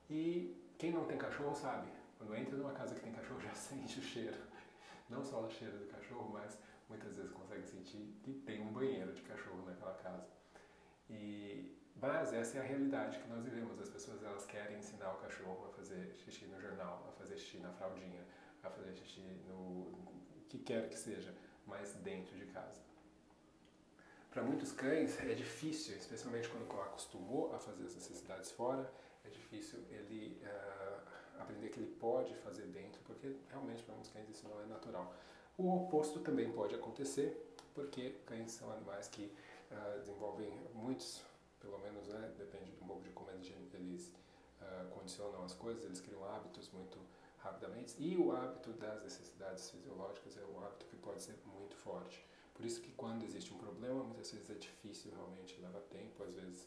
E 0.09 0.55
quem 0.77 0.91
não 0.91 1.05
tem 1.05 1.17
cachorro 1.17 1.55
sabe, 1.55 1.87
quando 2.17 2.35
entra 2.35 2.55
numa 2.55 2.73
casa 2.73 2.95
que 2.95 3.01
tem 3.01 3.11
cachorro 3.11 3.39
já 3.41 3.53
sente 3.53 3.99
o 3.99 4.01
cheiro. 4.01 4.37
Não 5.09 5.23
só 5.23 5.41
o 5.41 5.49
cheiro 5.49 5.77
do 5.77 5.85
cachorro, 5.85 6.29
mas 6.31 6.57
muitas 6.89 7.15
vezes 7.15 7.31
consegue 7.31 7.65
sentir 7.65 8.15
que 8.23 8.33
tem 8.45 8.61
um 8.61 8.71
banheiro 8.71 9.13
de 9.13 9.21
cachorro 9.21 9.63
naquela 9.65 9.93
casa. 9.95 10.27
E 11.09 11.73
mas 11.99 12.31
essa 12.31 12.57
é 12.57 12.61
a 12.61 12.63
realidade 12.63 13.17
que 13.17 13.27
nós 13.27 13.43
vivemos. 13.43 13.79
As 13.79 13.89
pessoas 13.89 14.06
ensinar 15.07 15.13
o 15.13 15.17
cachorro 15.17 15.67
a 15.67 15.69
fazer 15.69 16.13
xixi 16.15 16.45
no 16.45 16.59
jornal, 16.59 17.05
a 17.07 17.11
fazer 17.13 17.37
xixi 17.37 17.59
na 17.59 17.71
fraldinha, 17.71 18.25
a 18.63 18.69
fazer 18.69 18.93
xixi 18.93 19.21
no 19.47 19.87
que 20.49 20.57
quer 20.59 20.89
que 20.89 20.97
seja, 20.97 21.33
mas 21.65 21.93
dentro 21.95 22.35
de 22.37 22.45
casa. 22.47 22.81
Para 24.31 24.43
muitos 24.43 24.71
cães 24.71 25.19
é 25.19 25.33
difícil, 25.33 25.97
especialmente 25.97 26.49
quando 26.49 26.69
acostumou 26.81 27.53
a 27.53 27.59
fazer 27.59 27.85
as 27.85 27.95
necessidades 27.95 28.51
fora, 28.51 28.91
é 29.25 29.29
difícil 29.29 29.79
ele 29.89 30.41
uh, 30.43 31.41
aprender 31.41 31.69
que 31.69 31.79
ele 31.79 31.95
pode 31.99 32.35
fazer 32.37 32.65
dentro, 32.67 33.01
porque 33.05 33.35
realmente 33.49 33.83
para 33.83 33.93
muitos 33.93 34.11
cães 34.11 34.29
isso 34.29 34.47
não 34.47 34.61
é 34.61 34.65
natural. 34.65 35.13
O 35.57 35.75
oposto 35.75 36.19
também 36.19 36.51
pode 36.51 36.75
acontecer, 36.75 37.55
porque 37.73 38.11
cães 38.25 38.51
são 38.51 38.71
animais 38.71 39.07
que 39.07 39.33
uh, 39.71 39.99
desenvolvem 39.99 40.51
muitos, 40.73 41.21
pelo 41.59 41.79
menos, 41.79 42.07
né, 42.07 42.31
depende 42.37 42.71
um 42.81 42.87
pouco 42.87 43.03
de 43.03 43.09
como 43.09 43.31
eles 43.31 44.13
uh, 44.67 44.87
condicionam 44.89 45.43
as 45.43 45.53
coisas, 45.53 45.83
eles 45.83 46.01
criam 46.01 46.23
hábitos 46.25 46.69
muito 46.71 46.99
rapidamente, 47.37 47.95
e 47.97 48.17
o 48.17 48.31
hábito 48.31 48.73
das 48.73 49.03
necessidades 49.03 49.69
fisiológicas 49.69 50.37
é 50.37 50.45
um 50.45 50.59
hábito 50.63 50.85
que 50.87 50.95
pode 50.97 51.21
ser 51.21 51.37
muito 51.45 51.75
forte. 51.75 52.25
Por 52.53 52.65
isso 52.65 52.81
que 52.81 52.91
quando 52.93 53.23
existe 53.23 53.53
um 53.53 53.57
problema, 53.57 54.03
muitas 54.03 54.31
vezes 54.31 54.49
é 54.49 54.55
difícil 54.55 55.11
realmente, 55.11 55.59
leva 55.61 55.79
tempo, 55.81 56.23
às 56.23 56.33
vezes, 56.33 56.63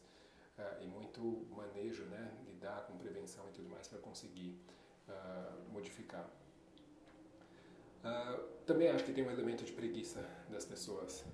uh, 0.57 0.83
e 0.83 0.87
muito 0.87 1.21
manejo, 1.51 2.05
né, 2.05 2.33
lidar 2.47 2.87
com 2.87 2.97
prevenção 2.97 3.49
e 3.49 3.53
tudo 3.53 3.69
mais 3.69 3.89
para 3.89 3.99
conseguir 3.99 4.57
uh, 5.09 5.73
modificar. 5.73 6.31
Uh, 8.05 8.41
também 8.65 8.89
acho 8.89 9.05
que 9.05 9.13
tem 9.13 9.27
um 9.27 9.31
elemento 9.31 9.65
de 9.65 9.73
preguiça 9.73 10.25
das 10.49 10.65
pessoas, 10.65 11.25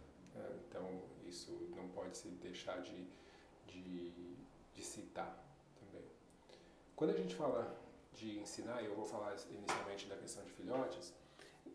então 0.68 1.02
isso 1.24 1.52
não 1.76 1.88
pode 1.88 2.16
se 2.16 2.28
deixar 2.28 2.80
de, 2.80 3.06
de, 3.66 4.10
de 4.74 4.82
citar. 4.82 5.45
Quando 6.96 7.10
a 7.10 7.16
gente 7.16 7.34
fala 7.34 7.76
de 8.14 8.38
ensinar, 8.38 8.80
e 8.80 8.86
eu 8.86 8.94
vou 8.94 9.04
falar 9.04 9.36
inicialmente 9.50 10.06
da 10.06 10.16
questão 10.16 10.42
de 10.42 10.50
filhotes, 10.52 11.12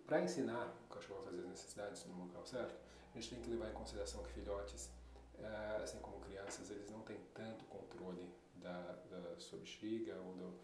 para 0.08 0.20
ensinar 0.20 0.74
o 0.90 0.94
cachorro 0.94 1.22
a 1.22 1.26
fazer 1.26 1.42
as 1.42 1.46
necessidades 1.46 2.06
no 2.08 2.26
local 2.26 2.44
certo, 2.44 2.76
a 3.14 3.20
gente 3.20 3.36
tem 3.36 3.42
que 3.44 3.52
levar 3.52 3.70
em 3.70 3.74
consideração 3.74 4.24
que 4.24 4.32
filhotes, 4.32 4.90
eh, 5.38 5.80
assim 5.84 6.00
como 6.00 6.20
crianças, 6.22 6.72
eles 6.72 6.90
não 6.90 7.02
têm 7.02 7.20
tanto 7.36 7.64
controle 7.66 8.34
da, 8.56 8.98
da 9.12 9.40
sua 9.40 9.60
bexiga 9.60 10.16
ou 10.16 10.34
do 10.34 10.60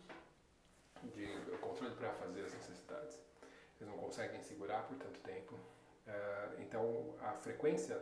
de, 1.13 1.27
controle 1.57 1.93
para 1.93 2.11
fazer 2.13 2.43
as 2.43 2.53
necessidades. 2.55 3.19
Eles 3.79 3.93
não 3.93 3.99
conseguem 3.99 4.41
segurar 4.41 4.87
por 4.87 4.97
tanto 4.97 5.19
tempo. 5.19 5.55
Eh, 6.07 6.55
então, 6.57 7.13
a 7.21 7.33
frequência 7.33 8.01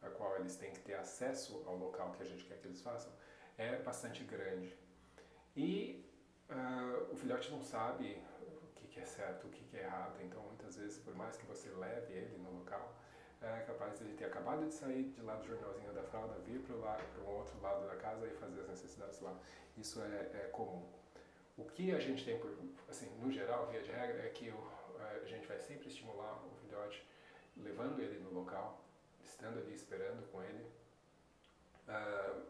a 0.00 0.08
qual 0.08 0.36
eles 0.36 0.56
têm 0.56 0.72
que 0.72 0.80
ter 0.80 0.94
acesso 0.94 1.62
ao 1.66 1.76
local 1.76 2.12
que 2.12 2.22
a 2.22 2.26
gente 2.26 2.44
quer 2.44 2.56
que 2.58 2.66
eles 2.66 2.80
façam 2.80 3.12
é 3.58 3.76
bastante 3.82 4.24
grande. 4.24 4.87
E 5.58 6.04
uh, 6.50 7.12
o 7.12 7.16
filhote 7.16 7.50
não 7.50 7.60
sabe 7.60 8.22
que 8.92 9.00
é 9.00 9.04
certo, 9.04 9.48
o 9.48 9.50
que 9.50 9.76
é 9.76 9.82
errado. 9.82 10.16
Então, 10.22 10.40
muitas 10.42 10.76
vezes, 10.76 10.98
por 10.98 11.14
mais 11.16 11.36
que 11.36 11.44
você 11.46 11.68
leve 11.70 12.12
ele 12.12 12.38
no 12.38 12.58
local, 12.58 12.94
é 13.42 13.60
capaz 13.66 13.98
de 13.98 14.04
ele 14.04 14.14
ter 14.14 14.26
acabado 14.26 14.66
de 14.66 14.72
sair 14.72 15.04
de 15.04 15.20
lá 15.20 15.34
do 15.34 15.46
jornalzinho 15.46 15.92
da 15.92 16.02
fralda, 16.04 16.34
vir 16.46 16.60
para 16.60 16.76
o 16.76 17.28
outro 17.28 17.60
lado 17.60 17.86
da 17.88 17.96
casa 17.96 18.24
e 18.26 18.30
fazer 18.34 18.60
as 18.60 18.68
necessidades 18.68 19.20
lá. 19.20 19.36
Isso 19.76 20.00
é, 20.00 20.30
é, 20.32 20.48
comum. 20.52 20.86
O 21.56 21.64
que 21.64 21.92
a 21.92 21.98
gente 21.98 22.24
tem, 22.24 22.38
por, 22.38 22.52
assim, 22.88 23.10
no 23.20 23.30
geral, 23.32 23.66
via 23.66 23.82
de 23.82 23.90
regra, 23.90 24.26
é 24.26 24.28
que 24.30 24.50
o, 24.50 24.70
a 25.00 25.24
gente 25.24 25.46
vai 25.48 25.58
sempre 25.58 25.88
estimular 25.88 26.40
o 26.46 26.50
filhote, 26.60 27.04
levando 27.56 28.00
ele 28.00 28.20
no 28.20 28.30
local, 28.30 28.84
estando 29.24 29.58
ali 29.58 29.74
esperando 29.74 30.24
com 30.30 30.40
ele. 30.40 30.64
Uh, 31.88 32.42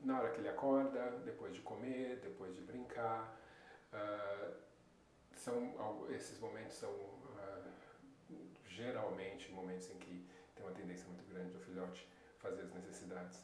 na 0.00 0.18
hora 0.18 0.30
que 0.30 0.40
ele 0.40 0.48
acorda, 0.48 1.10
depois 1.24 1.54
de 1.54 1.60
comer, 1.60 2.20
depois 2.22 2.54
de 2.54 2.60
brincar. 2.62 3.36
Uh, 3.92 4.54
são 5.34 6.06
esses 6.10 6.38
momentos 6.40 6.74
são 6.74 6.90
uh, 6.90 7.72
geralmente 8.66 9.50
momentos 9.52 9.90
em 9.90 9.98
que 9.98 10.26
tem 10.54 10.64
uma 10.64 10.74
tendência 10.74 11.06
muito 11.06 11.24
grande 11.32 11.50
do 11.52 11.60
filhote 11.60 12.08
fazer 12.38 12.62
as 12.62 12.72
necessidades. 12.72 13.38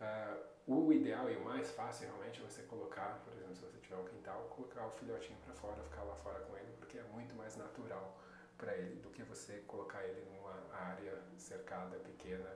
Uh, 0.00 0.54
o 0.66 0.92
ideal 0.92 1.30
e 1.30 1.36
o 1.36 1.44
mais 1.44 1.70
fácil 1.72 2.08
realmente 2.08 2.40
é 2.40 2.44
você 2.44 2.62
colocar, 2.62 3.20
por 3.24 3.32
exemplo, 3.34 3.54
se 3.54 3.62
você 3.62 3.78
tiver 3.78 3.96
um 3.96 4.04
quintal, 4.04 4.42
colocar 4.56 4.86
o 4.86 4.90
filhotinho 4.92 5.38
para 5.44 5.54
fora, 5.54 5.82
ficar 5.82 6.02
lá 6.02 6.16
fora 6.16 6.40
com 6.40 6.56
ele, 6.56 6.72
porque 6.78 6.98
é 6.98 7.02
muito 7.12 7.34
mais 7.34 7.56
natural 7.56 8.18
para 8.56 8.74
ele 8.74 9.00
do 9.00 9.10
que 9.10 9.22
você 9.22 9.58
colocar 9.66 10.02
ele 10.04 10.24
numa 10.30 10.74
área 10.74 11.20
cercada, 11.36 11.96
pequena, 11.98 12.50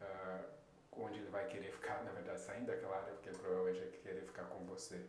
uh, 0.00 0.44
onde 0.98 1.18
ele 1.18 1.30
vai 1.30 1.46
querer 1.46 1.70
ficar, 1.72 2.02
na 2.04 2.12
verdade, 2.12 2.40
saindo 2.40 2.66
daquela 2.66 2.96
área, 2.96 3.12
porque 3.14 3.28
ele 3.28 3.38
provavelmente 3.38 3.80
vai 3.80 3.90
querer 3.98 4.22
ficar 4.22 4.44
com 4.44 4.64
você. 4.66 5.04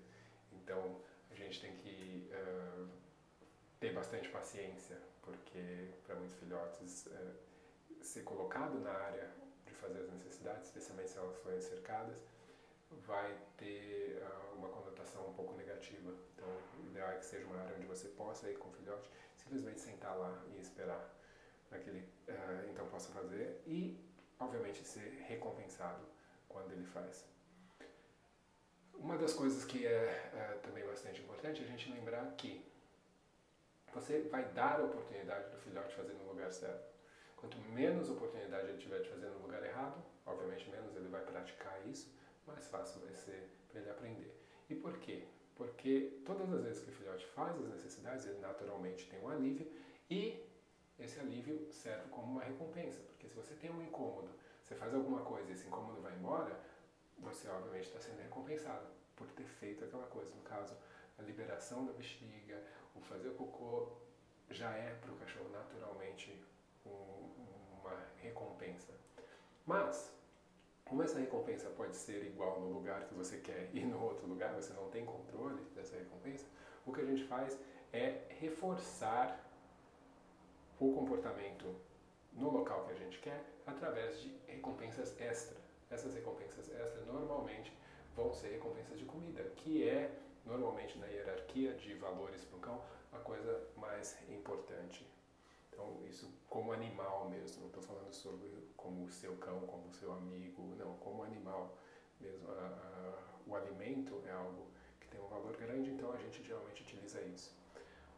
Então, 0.52 1.02
a 1.32 1.36
gente 1.36 1.62
tem 1.62 1.76
que 1.78 2.30
uh, 2.32 2.88
ter 3.80 3.94
bastante 3.94 4.30
paciência, 4.30 4.98
porque 5.22 5.90
para 6.06 6.16
muitos 6.16 6.36
filhotes 6.38 7.08
é, 7.08 8.04
ser 8.04 8.24
colocado 8.24 8.80
na 8.80 8.92
área 8.92 9.30
de 9.66 9.74
fazer 9.74 10.00
as 10.00 10.10
necessidades, 10.10 10.68
especialmente 10.68 11.10
se 11.10 11.18
elas 11.18 11.38
forem 11.38 11.62
cercadas, 11.62 12.18
vai 13.06 13.38
ter 13.58 14.22
uh, 14.22 14.56
uma 14.56 14.70
conotação 14.70 15.28
um 15.28 15.34
pouco 15.34 15.54
negativa. 15.56 16.14
Então, 16.34 16.48
o 16.84 16.88
ideal 16.88 17.12
é 17.12 17.18
que 17.18 17.26
seja 17.26 17.46
uma 17.46 17.60
área 17.60 17.76
onde 17.76 17.86
você 17.86 18.08
possa 18.10 18.50
ir 18.50 18.58
com 18.58 18.70
o 18.70 18.74
filhote, 18.74 19.10
simplesmente 19.36 19.82
sentar 19.82 20.18
lá 20.18 20.42
e 20.56 20.62
esperar 20.62 21.14
para 21.70 21.80
que 21.80 21.90
ele 21.90 22.00
uh, 22.30 22.70
então 22.72 22.88
possa 22.88 23.12
fazer 23.12 23.62
e, 23.66 24.00
obviamente, 24.40 24.86
ser 24.86 25.24
recompensado 25.28 26.06
quando 26.48 26.72
ele 26.72 26.86
faz. 26.86 27.26
Uma 28.94 29.18
das 29.18 29.34
coisas 29.34 29.64
que 29.64 29.86
é, 29.86 30.32
é 30.34 30.60
também 30.64 30.86
bastante 30.86 31.22
importante 31.22 31.62
é 31.62 31.66
a 31.66 31.68
gente 31.68 31.92
lembrar 31.92 32.26
que 32.36 32.66
você 33.94 34.22
vai 34.24 34.44
dar 34.50 34.80
a 34.80 34.84
oportunidade 34.84 35.50
do 35.50 35.58
filhote 35.58 35.96
fazer 35.96 36.14
no 36.14 36.30
lugar 36.30 36.52
certo. 36.52 36.88
Quanto 37.36 37.58
menos 37.72 38.10
oportunidade 38.10 38.68
ele 38.68 38.78
tiver 38.78 39.00
de 39.02 39.10
fazer 39.10 39.28
no 39.28 39.40
lugar 39.40 39.64
errado, 39.64 40.04
obviamente 40.26 40.70
menos 40.70 40.96
ele 40.96 41.08
vai 41.08 41.22
praticar 41.22 41.80
isso, 41.88 42.12
mais 42.46 42.68
fácil 42.68 43.02
vai 43.02 43.14
ser 43.14 43.50
para 43.70 43.82
ele 43.82 43.90
aprender. 43.90 44.36
E 44.70 44.76
por 44.76 44.98
quê? 45.00 45.24
Porque 45.56 46.20
todas 46.26 46.52
as 46.52 46.64
vezes 46.64 46.84
que 46.84 46.90
o 46.90 46.94
filhote 46.94 47.26
faz 47.28 47.56
as 47.60 47.70
necessidades, 47.70 48.26
ele 48.26 48.40
naturalmente 48.40 49.08
tem 49.10 49.20
um 49.20 49.30
alívio 49.30 49.72
e 50.10 50.44
esse 51.00 51.20
alívio 51.20 51.68
serve 51.72 52.10
como 52.10 52.32
uma 52.34 52.44
recompensa. 52.44 53.00
Porque 53.02 53.28
se 53.28 53.36
você 53.36 53.54
tem 53.56 53.72
um 53.72 53.82
incômodo, 53.82 54.30
você 54.64 54.76
faz 54.76 54.94
alguma 54.94 55.22
coisa 55.22 55.50
e 55.50 55.54
esse 55.54 55.68
incômodo 55.68 56.02
vai 56.02 56.14
embora, 56.16 56.60
você 57.20 57.48
obviamente 57.50 57.88
está 57.88 58.00
sendo 58.00 58.22
recompensado 58.22 58.88
por 59.16 59.28
ter 59.32 59.46
feito 59.46 59.84
aquela 59.84 60.08
coisa. 60.08 60.30
No 60.36 60.42
caso, 60.42 60.76
a 61.18 61.22
liberação 61.22 61.86
da 61.86 61.94
bexiga, 61.94 62.64
o 62.96 63.02
fazer 63.02 63.30
o 63.30 63.34
cocô 63.34 63.92
já 64.50 64.72
é 64.72 64.94
para 64.96 65.12
o 65.12 65.18
cachorro 65.18 65.50
naturalmente 65.50 66.44
um, 66.86 67.80
uma 67.80 67.98
recompensa. 68.18 68.94
Mas, 69.66 70.14
como 70.86 71.04
essa 71.04 71.20
recompensa 71.20 71.70
pode 71.72 71.96
ser 71.96 72.24
igual 72.26 72.60
no 72.62 72.72
lugar 72.72 73.06
que 73.08 73.14
você 73.14 73.38
quer 73.38 73.70
e 73.74 73.82
no 73.82 74.02
outro 74.02 74.26
lugar 74.28 74.54
você 74.54 74.74
não 74.74 74.90
tem 74.90 75.06
controle 75.06 75.62
dessa 75.76 75.98
recompensa, 75.98 76.46
o 76.86 76.94
que 76.94 77.02
a 77.02 77.06
gente 77.06 77.26
faz 77.26 77.60
é 77.92 78.22
reforçar 78.40 79.47
o 80.80 80.94
comportamento 80.94 81.76
no 82.34 82.52
local 82.52 82.86
que 82.86 82.92
a 82.92 82.96
gente 82.96 83.20
quer 83.20 83.44
através 83.66 84.22
de 84.22 84.36
recompensas 84.48 85.20
extra. 85.20 85.58
Essas 85.90 86.14
recompensas 86.14 86.70
extra 86.70 87.02
normalmente 87.06 87.74
vão 88.16 88.34
ser 88.34 88.50
recompensas 88.50 88.98
de 89.00 89.06
comida, 89.06 89.44
que 89.58 89.88
é 89.88 90.12
normalmente 90.46 90.98
na 90.98 91.08
hierarquia 91.08 91.74
de 91.74 91.94
valores 91.96 92.44
para 92.46 92.58
o 92.58 92.60
cão, 92.60 92.82
a 93.12 93.18
coisa 93.18 93.68
mais 93.76 94.18
importante. 94.30 95.06
Então, 95.72 96.00
isso 96.08 96.32
como 96.50 96.72
animal 96.72 97.30
mesmo, 97.30 97.62
não 97.62 97.68
estou 97.68 97.84
falando 97.84 98.12
sobre 98.14 98.48
como 98.76 99.06
o 99.06 99.10
seu 99.10 99.36
cão, 99.38 99.62
como 99.62 99.88
o 99.88 99.94
seu 99.94 100.12
amigo, 100.12 100.76
não, 100.76 100.96
como 100.98 101.24
animal 101.24 101.78
mesmo. 102.20 102.50
A, 102.52 102.54
a, 102.54 103.28
o 103.46 103.56
alimento 103.56 104.22
é 104.26 104.32
algo 104.32 104.68
que 105.00 105.08
tem 105.08 105.22
um 105.22 105.28
valor 105.28 105.56
grande, 105.58 105.92
então 105.92 106.12
a 106.12 106.18
gente 106.18 106.44
geralmente 106.44 106.82
utiliza 106.82 107.22
isso. 107.22 107.56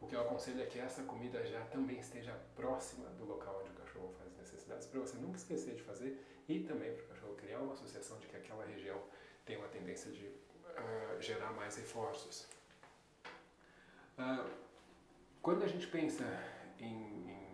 O 0.00 0.06
que 0.06 0.16
eu 0.16 0.20
aconselho 0.22 0.62
é 0.62 0.66
que 0.66 0.78
essa 0.78 1.02
comida 1.02 1.44
já 1.44 1.60
também 1.66 2.00
esteja 2.00 2.32
próxima 2.56 3.08
do 3.10 3.24
local 3.24 3.60
onde 3.60 3.70
o 3.70 3.74
cachorro 3.74 4.14
faz 4.18 4.34
necessidades, 4.36 4.86
para 4.86 5.00
você 5.00 5.18
nunca 5.18 5.36
esquecer 5.36 5.74
de 5.74 5.82
fazer 5.82 6.24
e 6.48 6.60
também 6.60 6.92
para 6.94 7.04
o 7.04 7.08
cachorro 7.08 7.34
criar 7.34 7.60
uma 7.60 7.74
associação 7.74 8.18
de 8.18 8.26
que 8.26 8.36
aquela 8.36 8.64
região 8.64 9.00
tem 9.44 9.56
uma 9.56 9.68
tendência 9.68 10.10
de 10.10 10.26
uh, 10.26 11.20
gerar 11.20 11.52
mais 11.52 11.76
reforços. 11.76 12.48
Uh, 14.18 14.50
quando 15.42 15.64
a 15.64 15.68
gente 15.68 15.86
pensa 15.86 16.24
em, 16.78 17.30
em 17.30 17.50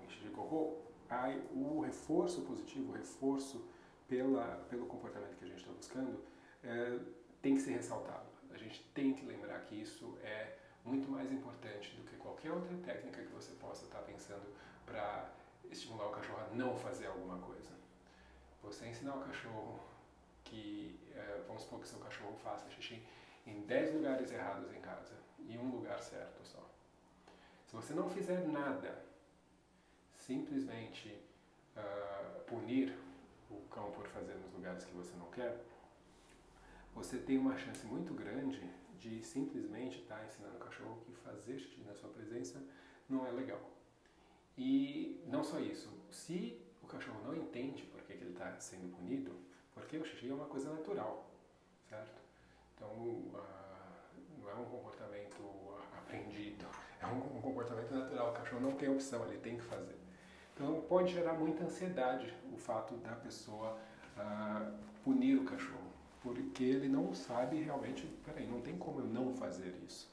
o 1.55 1.81
reforço 1.81 2.43
positivo, 2.43 2.93
o 2.93 2.95
reforço 2.95 3.65
pela, 4.09 4.65
pelo 4.69 4.87
comportamento 4.87 5.37
que 5.37 5.45
a 5.45 5.49
gente 5.49 5.61
está 5.61 5.73
buscando, 5.73 6.23
é, 6.63 6.99
tem 7.43 7.55
que 7.55 7.61
ser 7.61 7.73
ressaltado. 7.73 8.27
A 8.51 8.57
gente 8.57 8.83
tem 8.95 9.13
que 9.13 9.25
lembrar 9.25 9.61
que 9.61 9.75
isso 9.75 10.17
é 10.23 10.57
muito 10.87 11.11
mais 11.11 11.31
importante 11.33 11.95
do 11.97 12.03
que 12.05 12.17
qualquer 12.17 12.53
outra 12.53 12.77
técnica 12.79 13.21
que 13.23 13.33
você 13.33 13.53
possa 13.55 13.85
estar 13.85 13.99
pensando 14.01 14.47
para 14.87 15.31
estimular 15.71 16.07
o 16.07 16.11
cachorro 16.11 16.39
a 16.41 16.55
não 16.55 16.77
fazer 16.77 17.07
alguma 17.07 17.39
coisa. 17.39 17.71
Você 18.63 18.87
ensinar 18.87 19.17
o 19.17 19.21
cachorro 19.21 19.81
que, 20.45 20.99
é, 21.15 21.43
vamos 21.47 21.63
supor 21.65 21.81
que 21.81 21.89
seu 21.89 21.99
cachorro 21.99 22.37
faça 22.43 22.71
xixi 22.71 23.03
em 23.47 23.63
10 23.63 23.95
lugares 23.95 24.31
errados 24.31 24.73
em 24.73 24.81
casa 24.81 25.15
e 25.41 25.59
um 25.59 25.71
lugar 25.71 26.01
certo 26.01 26.45
só. 26.45 26.65
Se 27.67 27.75
você 27.75 27.93
não 27.93 28.09
fizer 28.09 28.47
nada 28.47 29.05
simplesmente 30.15 31.21
uh, 31.77 32.41
punir 32.47 32.97
o 33.51 33.61
cão 33.69 33.91
por 33.93 34.07
fazer 34.09 34.35
nos 34.35 34.53
lugares 34.53 34.85
que 34.85 34.93
você 34.93 35.15
não 35.17 35.31
quer, 35.31 35.61
você 36.95 37.19
tem 37.19 37.39
uma 37.39 37.57
chance 37.57 37.85
muito 37.87 38.15
grande 38.15 38.61
de 38.99 39.23
simplesmente 39.23 40.01
estar 40.01 40.17
tá 40.17 40.25
ensinando 40.27 40.57
o 40.57 40.61
cachorro 40.61 41.01
que 41.05 41.13
fazer 41.17 41.59
xixi 41.59 41.81
na 41.83 41.95
sua 41.95 42.11
presença 42.11 42.63
não 43.09 43.27
é 43.27 43.31
legal. 43.31 43.61
E 44.57 45.23
não 45.27 45.45
só 45.45 45.61
isso, 45.61 45.91
se 46.11 46.61
o 46.83 46.87
cachorro 46.87 47.21
não 47.25 47.37
entende 47.37 47.83
por 47.85 48.01
que, 48.03 48.15
que 48.15 48.25
ele 48.25 48.33
está 48.33 48.59
sendo 48.59 48.95
punido, 48.97 49.33
porque 49.75 49.99
o 49.99 50.05
xixi 50.05 50.31
é 50.31 50.35
uma 50.35 50.47
coisa 50.47 50.73
natural, 50.73 51.29
certo? 51.89 52.21
Então, 52.75 52.89
uh, 52.89 53.37
não 54.39 54.51
é 54.51 54.55
um 54.55 54.65
comportamento 54.65 55.43
aprendido, 55.97 56.67
é 57.01 57.07
um, 57.07 57.39
um 57.39 57.41
comportamento 57.41 57.93
natural. 57.93 58.31
O 58.31 58.35
cachorro 58.35 58.63
não 58.63 58.73
tem 58.73 58.89
opção, 58.89 59.25
ele 59.27 59.39
tem 59.39 59.57
que 59.57 59.65
fazer. 59.65 59.97
Então, 60.55 60.81
pode 60.89 61.13
gerar 61.13 61.35
muita 61.35 61.65
ansiedade 61.65 62.33
o 62.53 62.57
fato 62.57 62.97
da 62.97 63.15
pessoa 63.17 63.79
uh, 64.17 64.73
punir 65.05 65.37
o 65.37 65.45
cachorro 65.45 65.86
porque 66.27 66.65
ele 66.65 66.89
não 66.89 67.15
sabe 67.15 67.63
realmente, 67.63 68.05
peraí, 68.25 68.49
não 68.49 68.61
tem 68.61 68.77
como 68.77 68.99
eu 68.99 69.07
não 69.07 69.33
fazer 69.33 69.73
isso. 69.87 70.13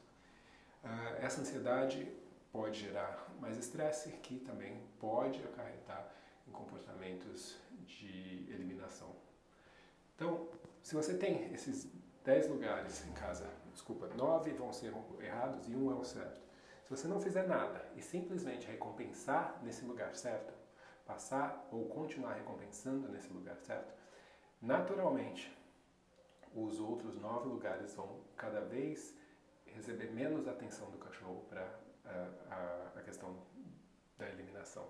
Uh, 0.84 1.16
essa 1.20 1.42
ansiedade 1.42 2.08
pode 2.52 2.82
gerar 2.82 3.34
mais 3.42 3.58
estresse, 3.58 4.12
que 4.22 4.38
também 4.40 4.80
pode 5.00 5.44
acarretar 5.44 6.14
em 6.48 6.52
comportamentos 6.52 7.58
de 7.88 8.46
eliminação. 8.48 9.10
Então, 10.16 10.48
se 10.84 10.94
você 10.94 11.18
tem 11.18 11.52
esses 11.52 11.92
10 12.24 12.50
lugares 12.50 13.04
em 13.08 13.14
casa, 13.14 13.50
desculpa, 13.74 14.08
9 14.16 14.52
vão 14.52 14.72
ser 14.72 14.94
errados 15.20 15.68
e 15.68 15.76
um 15.76 15.92
é 15.92 15.96
o 15.96 16.04
certo. 16.04 16.40
Se 16.84 16.92
você 16.92 17.08
não 17.08 17.20
fizer 17.20 17.48
nada 17.48 17.84
e 17.96 18.04
simplesmente 18.04 18.68
recompensar 18.68 19.60
nesse 19.64 19.84
lugar 19.84 20.16
certo, 20.16 20.54
passar 21.08 21.68
ou 21.72 21.86
continuar 21.86 22.34
recompensando 22.34 23.10
nesse 23.10 23.34
lugar 23.34 23.58
certo, 23.58 23.92
naturalmente 24.62 25.52
os 26.56 26.80
outros 26.80 27.16
nove 27.20 27.50
lugares 27.50 27.94
vão 27.96 28.22
cada 28.38 28.62
vez 28.62 29.16
receber 29.66 30.12
menos 30.12 30.48
atenção 30.48 30.90
do 30.92 30.98
cachorro 30.98 31.46
para 31.50 31.80
a, 32.06 32.54
a, 32.54 33.00
a 33.00 33.02
questão 33.02 33.36
da 34.18 34.30
eliminação. 34.30 34.88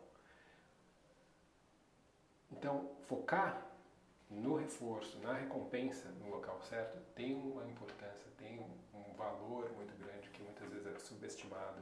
Então, 2.52 2.92
focar 3.02 3.66
no 4.30 4.56
reforço, 4.56 5.20
na 5.20 5.34
recompensa 5.34 6.10
no 6.20 6.30
local 6.30 6.62
certo, 6.62 7.00
tem 7.16 7.36
uma 7.36 7.66
importância, 7.66 8.32
tem 8.38 8.60
um 8.94 9.14
valor 9.14 9.72
muito 9.74 9.96
grande 9.98 10.30
que 10.30 10.42
muitas 10.42 10.70
vezes 10.70 10.88
é 10.88 11.00
subestimado, 11.00 11.82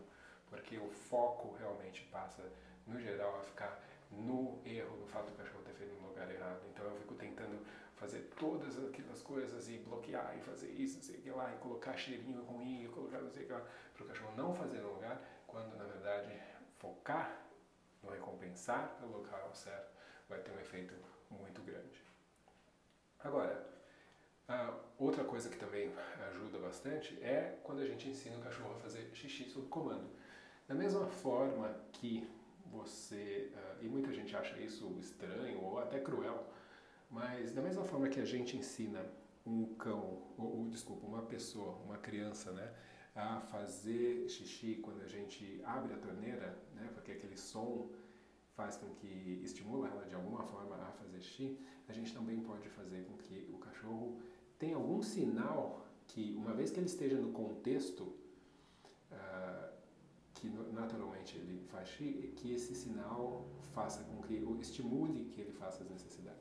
porque 0.49 0.77
o 0.77 0.89
foco 0.89 1.55
realmente 1.57 2.03
passa, 2.11 2.43
no 2.85 2.99
geral, 2.99 3.37
a 3.39 3.43
ficar 3.43 3.81
no 4.11 4.59
erro, 4.65 4.97
no 4.97 5.07
fato 5.07 5.31
do 5.31 5.37
cachorro 5.37 5.63
ter 5.63 5.73
feito 5.73 5.93
no 5.95 6.09
lugar 6.09 6.29
errado. 6.29 6.61
Então 6.73 6.85
eu 6.85 6.95
fico 6.97 7.15
tentando 7.15 7.65
fazer 8.01 8.31
todas 8.35 8.83
aquelas 8.83 9.21
coisas 9.21 9.69
e 9.69 9.77
bloquear 9.77 10.35
e 10.35 10.41
fazer 10.41 10.71
isso, 10.71 10.95
não 10.97 11.03
sei 11.03 11.17
o 11.17 11.21
que 11.21 11.29
lá, 11.29 11.53
e 11.53 11.57
colocar 11.59 11.95
cheirinho 11.95 12.41
ruim, 12.41 12.83
e 12.83 12.87
colocar 12.87 13.21
não 13.21 13.29
sei 13.29 13.43
o 13.43 13.45
que 13.45 13.53
lá, 13.53 13.63
para 13.93 14.03
o 14.03 14.07
cachorro 14.07 14.33
não 14.35 14.55
fazer 14.55 14.79
no 14.79 14.95
lugar, 14.95 15.21
quando 15.45 15.77
na 15.77 15.83
verdade 15.83 16.33
focar 16.79 17.45
no 18.01 18.09
recompensar 18.09 18.97
pelo 18.99 19.19
local 19.19 19.53
certo 19.53 19.91
vai 20.27 20.39
ter 20.39 20.51
um 20.51 20.59
efeito 20.59 20.95
muito 21.29 21.61
grande. 21.61 22.03
Agora, 23.19 23.69
outra 24.97 25.23
coisa 25.23 25.47
que 25.47 25.57
também 25.57 25.93
ajuda 26.31 26.57
bastante 26.57 27.21
é 27.23 27.59
quando 27.61 27.81
a 27.81 27.85
gente 27.85 28.09
ensina 28.09 28.35
o 28.35 28.41
cachorro 28.41 28.77
a 28.77 28.79
fazer 28.79 29.11
xixi 29.13 29.43
sob 29.43 29.67
comando. 29.67 30.09
Da 30.67 30.73
mesma 30.73 31.05
forma 31.05 31.79
que 31.91 32.27
você, 32.65 33.51
uh, 33.53 33.83
e 33.83 33.87
muita 33.87 34.11
gente 34.11 34.35
acha 34.35 34.57
isso 34.57 34.97
estranho 34.97 35.61
ou 35.61 35.77
até 35.77 35.99
cruel, 35.99 36.47
mas 37.11 37.51
da 37.51 37.61
mesma 37.61 37.83
forma 37.83 38.07
que 38.07 38.19
a 38.19 38.25
gente 38.25 38.57
ensina 38.57 39.05
um 39.45 39.65
cão, 39.75 40.21
ou, 40.37 40.59
ou 40.59 40.69
desculpa, 40.69 41.05
uma 41.05 41.21
pessoa, 41.23 41.73
uma 41.85 41.97
criança, 41.97 42.51
né, 42.51 42.73
a 43.13 43.41
fazer 43.41 44.29
xixi 44.29 44.75
quando 44.81 45.01
a 45.01 45.07
gente 45.07 45.61
abre 45.65 45.93
a 45.93 45.97
torneira, 45.97 46.57
né, 46.73 46.89
porque 46.93 47.11
aquele 47.11 47.37
som 47.37 47.89
faz 48.55 48.77
com 48.77 48.89
que 48.95 49.41
estimula 49.43 49.89
ela 49.89 50.05
de 50.05 50.15
alguma 50.15 50.43
forma 50.43 50.75
a 50.75 50.91
fazer 50.93 51.21
xixi, 51.21 51.59
a 51.89 51.93
gente 51.93 52.13
também 52.13 52.39
pode 52.39 52.69
fazer 52.69 53.03
com 53.05 53.17
que 53.17 53.49
o 53.53 53.57
cachorro 53.57 54.21
tenha 54.57 54.75
algum 54.75 55.01
sinal 55.01 55.85
que, 56.07 56.33
uma 56.37 56.53
vez 56.53 56.71
que 56.71 56.79
ele 56.79 56.85
esteja 56.85 57.17
no 57.17 57.31
contexto 57.31 58.03
uh, 59.11 59.71
que 60.35 60.47
naturalmente 60.71 61.37
ele 61.37 61.61
faz 61.67 61.89
xixi, 61.89 62.33
que 62.37 62.53
esse 62.53 62.73
sinal 62.73 63.45
faça 63.73 64.03
com 64.03 64.21
que, 64.21 64.41
ou 64.43 64.59
estimule 64.59 65.25
que 65.25 65.41
ele 65.41 65.51
faça 65.51 65.83
as 65.83 65.89
necessidades. 65.89 66.40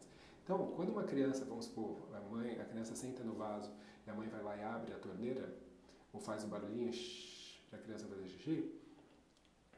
Então, 0.51 0.67
quando 0.75 0.89
uma 0.89 1.05
criança, 1.05 1.45
vamos 1.45 1.67
supor, 1.67 1.97
a 2.13 2.21
mãe, 2.23 2.61
a 2.61 2.65
criança 2.65 2.97
senta 2.97 3.23
no 3.23 3.35
vaso 3.35 3.71
e 4.05 4.11
a 4.11 4.13
mãe 4.13 4.27
vai 4.27 4.43
lá 4.43 4.57
e 4.57 4.63
abre 4.65 4.93
a 4.93 4.99
torneira, 4.99 5.55
ou 6.13 6.19
faz 6.19 6.43
um 6.43 6.49
barulhinho 6.49 6.91
para 7.71 7.79
a 7.79 7.83
criança 7.83 8.09
fazer 8.09 8.27
xixi, 8.27 8.75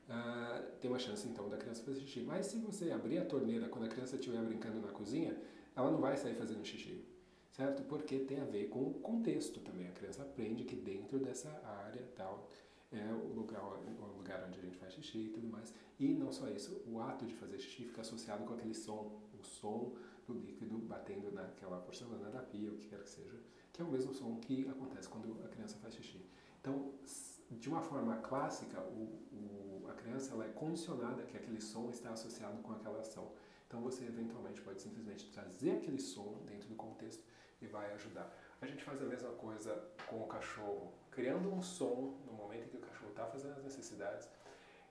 uh, 0.08 0.72
tem 0.80 0.90
uma 0.90 0.98
chance 0.98 1.28
então 1.28 1.46
da 1.50 1.58
criança 1.58 1.82
fazer 1.82 2.00
xixi. 2.00 2.22
Mas 2.22 2.46
se 2.46 2.56
você 2.56 2.90
abrir 2.90 3.18
a 3.18 3.26
torneira 3.26 3.68
quando 3.68 3.84
a 3.84 3.88
criança 3.88 4.16
estiver 4.16 4.42
brincando 4.42 4.80
na 4.80 4.88
cozinha, 4.88 5.36
ela 5.76 5.90
não 5.90 6.00
vai 6.00 6.16
sair 6.16 6.36
fazendo 6.36 6.64
xixi, 6.64 7.04
certo? 7.50 7.82
Porque 7.82 8.20
tem 8.20 8.40
a 8.40 8.46
ver 8.46 8.70
com 8.70 8.80
o 8.80 8.94
contexto 8.94 9.60
também. 9.60 9.86
A 9.88 9.92
criança 9.92 10.22
aprende 10.22 10.64
que 10.64 10.74
dentro 10.74 11.18
dessa 11.18 11.50
área 11.84 12.02
tal 12.16 12.48
é 12.90 13.12
o 13.12 13.34
lugar, 13.34 13.62
o 13.62 14.16
lugar 14.16 14.42
onde 14.48 14.58
a 14.58 14.62
gente 14.62 14.78
faz 14.78 14.94
xixi 14.94 15.18
e 15.18 15.28
tudo 15.28 15.46
mais. 15.48 15.70
E 16.00 16.14
não 16.14 16.32
só 16.32 16.48
isso, 16.48 16.82
o 16.86 16.98
ato 16.98 17.26
de 17.26 17.34
fazer 17.34 17.58
xixi 17.58 17.84
fica 17.84 18.00
associado 18.00 18.44
com 18.46 18.54
aquele 18.54 18.72
som, 18.72 19.20
o 19.38 19.44
som 19.44 19.94
do 20.32 20.38
líquido 20.40 20.78
batendo 20.78 21.30
naquela 21.32 21.78
porcelana 21.78 22.30
da 22.30 22.40
pia, 22.40 22.70
o 22.70 22.76
que 22.76 22.88
quer 22.88 23.02
que 23.02 23.10
seja, 23.10 23.38
que 23.72 23.82
é 23.82 23.84
o 23.84 23.88
mesmo 23.88 24.12
som 24.14 24.36
que 24.36 24.68
acontece 24.68 25.08
quando 25.08 25.42
a 25.44 25.48
criança 25.48 25.76
faz 25.78 25.94
xixi. 25.94 26.24
Então, 26.60 26.92
de 27.50 27.68
uma 27.68 27.82
forma 27.82 28.16
clássica, 28.18 28.80
o, 28.80 29.20
o, 29.32 29.86
a 29.90 29.94
criança 29.94 30.32
ela 30.32 30.44
é 30.44 30.48
condicionada 30.48 31.22
que 31.24 31.36
aquele 31.36 31.60
som 31.60 31.90
está 31.90 32.10
associado 32.10 32.62
com 32.62 32.72
aquela 32.72 33.00
ação. 33.00 33.32
Então, 33.66 33.80
você 33.80 34.04
eventualmente 34.04 34.60
pode 34.60 34.80
simplesmente 34.80 35.30
trazer 35.30 35.72
aquele 35.72 35.98
som 35.98 36.42
dentro 36.46 36.68
do 36.68 36.74
contexto 36.74 37.22
e 37.60 37.66
vai 37.66 37.92
ajudar. 37.94 38.32
A 38.60 38.66
gente 38.66 38.84
faz 38.84 39.00
a 39.02 39.04
mesma 39.04 39.30
coisa 39.30 39.74
com 40.06 40.22
o 40.22 40.26
cachorro, 40.26 40.92
criando 41.10 41.52
um 41.52 41.62
som 41.62 42.18
no 42.26 42.32
momento 42.32 42.66
em 42.66 42.68
que 42.68 42.76
o 42.76 42.80
cachorro 42.80 43.10
está 43.10 43.26
fazendo 43.26 43.56
as 43.56 43.64
necessidades. 43.64 44.28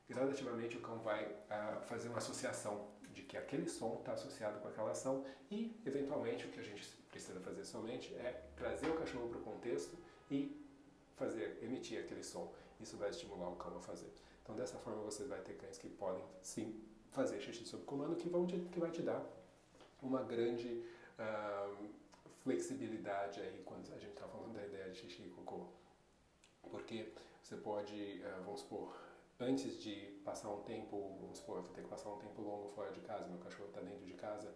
Gradativamente, 0.10 0.78
o 0.78 0.82
cão 0.82 1.00
vai 1.00 1.26
uh, 1.26 1.82
fazer 1.84 2.10
uma 2.10 2.18
associação 2.18 2.88
de 3.14 3.24
que 3.24 3.38
aquele 3.38 3.68
som 3.68 3.96
está 4.00 4.14
associado 4.14 4.60
com 4.60 4.68
aquela 4.68 4.92
ação 4.92 5.26
e, 5.50 5.76
eventualmente, 5.86 6.46
o 6.46 6.50
que 6.50 6.60
a 6.60 6.64
gente 6.64 6.86
precisa 7.10 7.40
fazer 7.40 7.66
somente 7.66 8.14
é 8.16 8.44
trazer 8.56 8.90
o 8.90 8.98
cachorro 8.98 9.30
para 9.30 9.40
o 9.40 9.42
contexto 9.42 9.98
e 10.30 10.58
fazer, 11.16 11.60
emitir 11.62 12.00
aquele 12.00 12.24
som. 12.24 12.52
Isso 12.80 12.98
vai 12.98 13.10
estimular 13.10 13.50
o 13.50 13.56
cão 13.56 13.78
a 13.78 13.82
fazer. 13.82 14.12
Então, 14.44 14.56
dessa 14.56 14.78
forma, 14.80 15.02
você 15.04 15.26
vai 15.26 15.40
ter 15.42 15.54
cães 15.54 15.78
que 15.78 15.90
podem, 15.90 16.24
sim, 16.42 16.82
fazer 17.12 17.40
xixi 17.40 17.66
sob 17.66 17.84
comando, 17.84 18.16
que, 18.16 18.30
vão 18.30 18.48
te, 18.48 18.58
que 18.72 18.80
vai 18.80 18.90
te 18.90 19.02
dar 19.02 19.24
uma 20.02 20.24
grande 20.24 20.84
uh, 21.20 21.90
flexibilidade 22.44 23.40
aí 23.42 23.62
quando 23.66 23.92
a 23.94 23.98
gente 23.98 24.14
está 24.14 24.28
falando 24.28 24.54
da 24.54 24.66
ideia 24.66 24.90
de 24.90 24.98
xixi 24.98 25.24
e 25.24 25.30
cocô. 25.30 25.68
Porque 26.70 27.12
você 27.44 27.56
pode, 27.58 28.22
uh, 28.24 28.44
vamos 28.44 28.62
supor, 28.62 28.96
antes 29.42 29.82
de 29.82 29.96
passar 30.24 30.50
um 30.50 30.62
tempo, 30.62 31.18
vamos 31.20 31.40
supor, 31.40 31.58
eu 31.58 31.64
vou 31.64 31.74
ter 31.74 31.82
que 31.82 31.90
passar 31.90 32.10
um 32.10 32.18
tempo 32.18 32.42
longo 32.42 32.68
fora 32.70 32.92
de 32.92 33.02
casa, 33.02 33.28
meu 33.28 33.40
cachorro 33.40 33.70
está 33.70 33.82
dentro 33.82 34.06
de 34.06 34.14
casa 34.14 34.54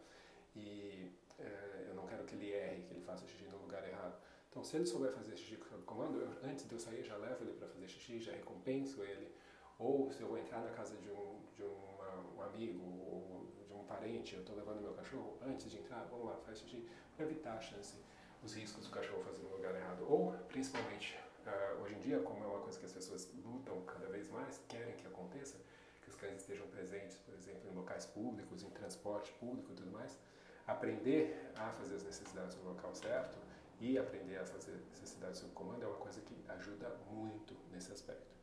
e 0.56 1.12
é, 1.40 1.86
eu 1.88 1.96
não 1.96 2.06
quero 2.06 2.24
que 2.24 2.36
ele 2.36 2.52
erre, 2.52 2.84
que 2.84 2.94
ele 2.94 3.02
faça 3.02 3.26
xixi 3.28 3.46
no 3.46 3.58
lugar 3.58 3.88
errado. 3.88 4.16
Então, 4.50 4.64
se 4.64 4.78
ele 4.78 4.86
souber 4.86 5.12
fazer 5.12 5.36
xixi 5.36 5.58
sob 5.70 5.84
comando, 5.84 6.22
eu, 6.22 6.50
antes 6.50 6.68
de 6.68 6.74
eu 6.74 6.80
sair, 6.80 7.04
já 7.04 7.18
levo 7.18 7.44
ele 7.44 7.54
para 7.54 7.68
fazer 7.68 7.88
xixi, 7.88 8.22
já 8.22 8.32
recompenso 8.32 9.04
ele. 9.04 9.34
Ou 9.78 10.10
se 10.12 10.22
eu 10.22 10.30
vou 10.30 10.38
entrar 10.38 10.62
na 10.62 10.70
casa 10.70 10.96
de 10.96 11.10
um, 11.10 11.42
de 11.54 11.64
uma, 11.64 12.38
um 12.38 12.42
amigo 12.42 12.82
ou 12.82 13.48
de 13.68 13.74
um 13.74 13.84
parente, 13.84 14.36
eu 14.36 14.40
estou 14.40 14.56
levando 14.56 14.82
meu 14.82 14.94
cachorro, 14.94 15.38
antes 15.42 15.70
de 15.70 15.78
entrar, 15.78 16.06
vamos 16.06 16.28
lá, 16.28 16.38
faz 16.38 16.60
xixi, 16.60 16.88
para 17.18 17.26
evitar 17.26 17.58
a 17.58 17.60
chance, 17.60 17.98
os 18.42 18.54
riscos 18.54 18.86
do 18.86 18.92
cachorro 18.92 19.24
fazer 19.24 19.44
no 19.44 19.50
lugar 19.50 19.76
errado. 19.76 20.06
Ou, 20.08 20.32
principalmente, 20.48 21.18
Uh, 21.46 21.84
hoje 21.84 21.94
em 21.94 22.00
dia, 22.00 22.20
como 22.22 22.44
é 22.44 22.48
uma 22.48 22.60
coisa 22.60 22.80
que 22.80 22.86
as 22.86 22.92
pessoas 22.92 23.30
lutam 23.46 23.80
cada 23.82 24.08
vez 24.08 24.28
mais, 24.30 24.60
querem 24.68 24.96
que 24.96 25.06
aconteça, 25.06 25.56
que 26.02 26.10
os 26.10 26.16
cães 26.16 26.42
estejam 26.42 26.66
presentes, 26.70 27.18
por 27.20 27.36
exemplo, 27.36 27.70
em 27.70 27.76
locais 27.76 28.08
públicos, 28.08 28.64
em 28.64 28.70
transporte 28.72 29.32
público 29.34 29.72
e 29.72 29.76
tudo 29.76 29.92
mais, 29.92 30.18
aprender 30.66 31.52
a 31.56 31.72
fazer 31.74 31.96
as 31.96 32.04
necessidades 32.04 32.56
no 32.56 32.70
local 32.70 32.96
certo 32.96 33.38
e 33.80 33.96
aprender 33.96 34.38
a 34.38 34.46
fazer 34.46 34.76
necessidades 34.90 35.40
sob 35.40 35.54
comando 35.54 35.84
é 35.84 35.88
uma 35.88 35.98
coisa 35.98 36.20
que 36.22 36.36
ajuda 36.50 36.90
muito 37.12 37.56
nesse 37.72 37.92
aspecto. 37.92 38.34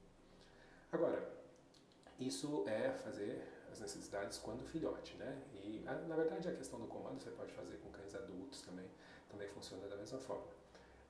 Agora, 0.92 1.28
isso 2.20 2.62
é 2.68 2.92
fazer 2.92 3.42
as 3.72 3.80
necessidades 3.80 4.38
quando 4.38 4.62
filhote, 4.64 5.16
né? 5.16 5.42
E 5.54 5.80
na 5.80 6.14
verdade 6.14 6.48
a 6.48 6.54
questão 6.54 6.78
do 6.78 6.86
comando 6.86 7.20
você 7.20 7.30
pode 7.30 7.52
fazer 7.52 7.78
com 7.78 7.90
cães 7.90 8.14
adultos 8.14 8.62
também, 8.62 8.86
também 9.28 9.48
funciona 9.48 9.88
da 9.88 9.96
mesma 9.96 10.20
forma. 10.20 10.46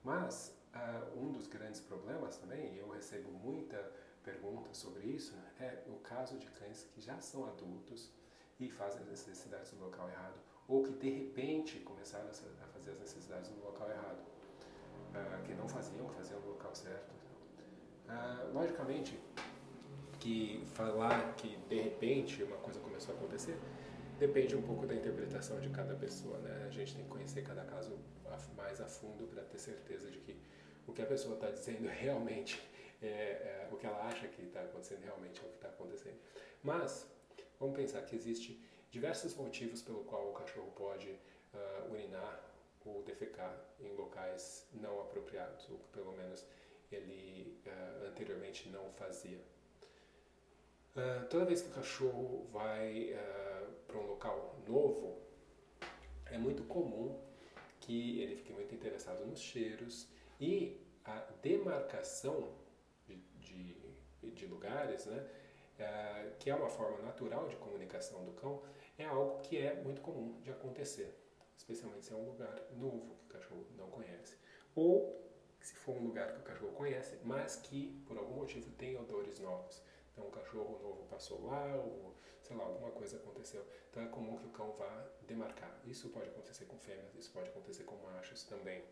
Mas 0.03 0.55
Uh, 0.73 1.19
um 1.19 1.31
grandes 1.53 1.79
problemas 1.79 2.37
também, 2.37 2.73
e 2.73 2.79
eu 2.79 2.89
recebo 2.89 3.31
muita 3.31 3.77
pergunta 4.23 4.73
sobre 4.73 5.05
isso 5.05 5.33
é 5.59 5.83
o 5.87 5.99
caso 5.99 6.37
de 6.37 6.47
cães 6.47 6.87
que 6.93 7.01
já 7.01 7.19
são 7.19 7.45
adultos 7.45 8.11
e 8.59 8.69
fazem 8.69 9.01
as 9.01 9.07
necessidades 9.07 9.71
no 9.73 9.85
local 9.85 10.09
errado, 10.09 10.39
ou 10.67 10.83
que 10.83 10.91
de 10.91 11.09
repente 11.09 11.79
começaram 11.79 12.29
a 12.29 12.67
fazer 12.67 12.91
as 12.91 12.99
necessidades 12.99 13.49
no 13.51 13.63
local 13.65 13.89
errado, 13.89 14.19
uh, 14.19 15.43
que 15.45 15.53
não 15.53 15.67
faziam, 15.67 16.07
faziam 16.09 16.39
no 16.39 16.51
local 16.51 16.73
certo. 16.73 17.13
Uh, 18.07 18.53
logicamente, 18.53 19.19
que 20.19 20.63
falar 20.73 21.35
que 21.35 21.57
de 21.67 21.81
repente 21.81 22.41
uma 22.43 22.57
coisa 22.57 22.79
começou 22.79 23.13
a 23.13 23.17
acontecer 23.17 23.57
depende 24.17 24.55
um 24.55 24.61
pouco 24.61 24.85
da 24.85 24.95
interpretação 24.95 25.59
de 25.59 25.69
cada 25.69 25.95
pessoa, 25.95 26.37
né? 26.37 26.65
A 26.65 26.69
gente 26.69 26.95
tem 26.95 27.03
que 27.03 27.09
conhecer 27.09 27.43
cada 27.43 27.65
caso 27.65 27.97
mais 28.55 28.79
a 28.79 28.87
fundo 28.87 29.27
para 29.27 29.43
ter 29.43 29.59
certeza 29.59 30.09
de 30.09 30.19
que 30.19 30.37
o 30.87 30.93
que 30.93 31.01
a 31.01 31.05
pessoa 31.05 31.35
está 31.35 31.49
dizendo 31.49 31.87
realmente 31.89 32.61
é, 33.01 33.07
é, 33.07 33.69
o 33.71 33.75
que 33.75 33.85
ela 33.85 34.05
acha 34.05 34.27
que 34.27 34.43
está 34.43 34.61
acontecendo 34.61 35.01
realmente 35.03 35.41
é 35.41 35.45
o 35.45 35.49
que 35.49 35.55
está 35.55 35.67
acontecendo. 35.67 36.17
Mas 36.63 37.05
vamos 37.59 37.75
pensar 37.75 38.01
que 38.03 38.15
existe 38.15 38.63
diversos 38.89 39.35
motivos 39.35 39.81
pelo 39.81 40.03
qual 40.05 40.29
o 40.29 40.33
cachorro 40.33 40.71
pode 40.75 41.09
uh, 41.09 41.91
urinar 41.91 42.41
ou 42.85 43.01
defecar 43.03 43.57
em 43.79 43.93
locais 43.95 44.67
não 44.73 45.01
apropriados, 45.01 45.69
ou 45.69 45.77
que 45.79 45.87
pelo 45.89 46.13
menos 46.13 46.45
ele 46.91 47.59
uh, 47.65 48.07
anteriormente 48.07 48.69
não 48.69 48.91
fazia. 48.93 49.39
Uh, 50.95 51.25
toda 51.29 51.45
vez 51.45 51.61
que 51.61 51.69
o 51.69 51.73
cachorro 51.73 52.45
vai 52.51 53.15
para 53.87 53.97
um 53.97 54.07
local 54.07 54.55
novo, 54.67 55.17
é 56.27 56.37
muito 56.37 56.63
comum 56.63 57.19
que 57.79 58.21
ele 58.21 58.35
fique 58.35 58.53
muito 58.53 58.73
interessado 58.73 59.25
nos 59.25 59.39
cheiros 59.39 60.07
e 60.39 60.79
a 61.05 61.19
demarcação 61.41 62.53
de, 63.05 63.15
de, 63.39 63.75
de 64.21 64.45
lugares, 64.45 65.05
né, 65.05 65.27
é, 65.79 66.31
que 66.39 66.49
é 66.49 66.55
uma 66.55 66.69
forma 66.69 66.99
natural 66.99 67.47
de 67.47 67.55
comunicação 67.57 68.23
do 68.23 68.31
cão, 68.33 68.61
é 68.97 69.05
algo 69.05 69.41
que 69.41 69.57
é 69.57 69.73
muito 69.75 70.01
comum 70.01 70.39
de 70.41 70.51
acontecer, 70.51 71.17
especialmente 71.57 72.05
se 72.05 72.13
é 72.13 72.15
um 72.15 72.25
lugar 72.25 72.61
novo 72.77 73.15
que 73.15 73.25
o 73.25 73.39
cachorro 73.39 73.65
não 73.77 73.89
conhece. 73.89 74.37
Ou 74.75 75.23
se 75.59 75.75
for 75.75 75.95
um 75.95 76.07
lugar 76.07 76.33
que 76.33 76.39
o 76.39 76.43
cachorro 76.43 76.73
conhece, 76.73 77.17
mas 77.23 77.55
que 77.55 78.03
por 78.05 78.17
algum 78.17 78.35
motivo 78.35 78.69
tem 78.71 78.97
odores 78.97 79.39
novos. 79.39 79.81
Então, 80.11 80.27
um 80.27 80.31
cachorro 80.31 80.79
novo 80.81 81.03
passou 81.09 81.45
lá, 81.45 81.75
ou 81.75 82.13
sei 82.41 82.55
lá, 82.55 82.65
alguma 82.65 82.91
coisa 82.91 83.17
aconteceu. 83.17 83.65
Então, 83.89 84.03
é 84.03 84.07
comum 84.07 84.37
que 84.37 84.45
o 84.45 84.49
cão 84.49 84.71
vá 84.73 85.07
demarcar. 85.25 85.79
Isso 85.85 86.09
pode 86.09 86.29
acontecer 86.29 86.65
com 86.65 86.77
fêmeas, 86.77 87.15
isso 87.15 87.31
pode 87.31 87.49
acontecer 87.49 87.83
com 87.83 87.95
machos 87.97 88.43
também. 88.43 88.83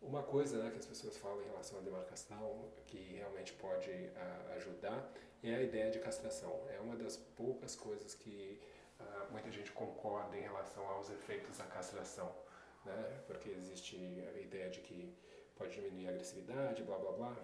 Uma 0.00 0.22
coisa 0.22 0.62
né, 0.62 0.70
que 0.70 0.78
as 0.78 0.86
pessoas 0.86 1.16
falam 1.18 1.42
em 1.42 1.46
relação 1.46 1.78
à 1.78 1.82
demarcação 1.82 2.72
que 2.86 3.14
realmente 3.16 3.52
pode 3.52 3.90
uh, 3.90 4.52
ajudar 4.56 5.12
é 5.42 5.54
a 5.54 5.62
ideia 5.62 5.90
de 5.90 5.98
castração. 5.98 6.58
É 6.70 6.80
uma 6.80 6.96
das 6.96 7.18
poucas 7.18 7.76
coisas 7.76 8.14
que 8.14 8.58
uh, 8.98 9.30
muita 9.30 9.50
gente 9.50 9.70
concorda 9.72 10.36
em 10.36 10.40
relação 10.40 10.86
aos 10.88 11.10
efeitos 11.10 11.58
da 11.58 11.64
castração, 11.64 12.34
né? 12.84 13.20
porque 13.26 13.50
existe 13.50 13.96
a 14.34 14.40
ideia 14.40 14.70
de 14.70 14.80
que 14.80 15.14
pode 15.54 15.74
diminuir 15.74 16.06
a 16.06 16.10
agressividade, 16.10 16.82
blá 16.82 16.98
blá 16.98 17.12
blá. 17.12 17.36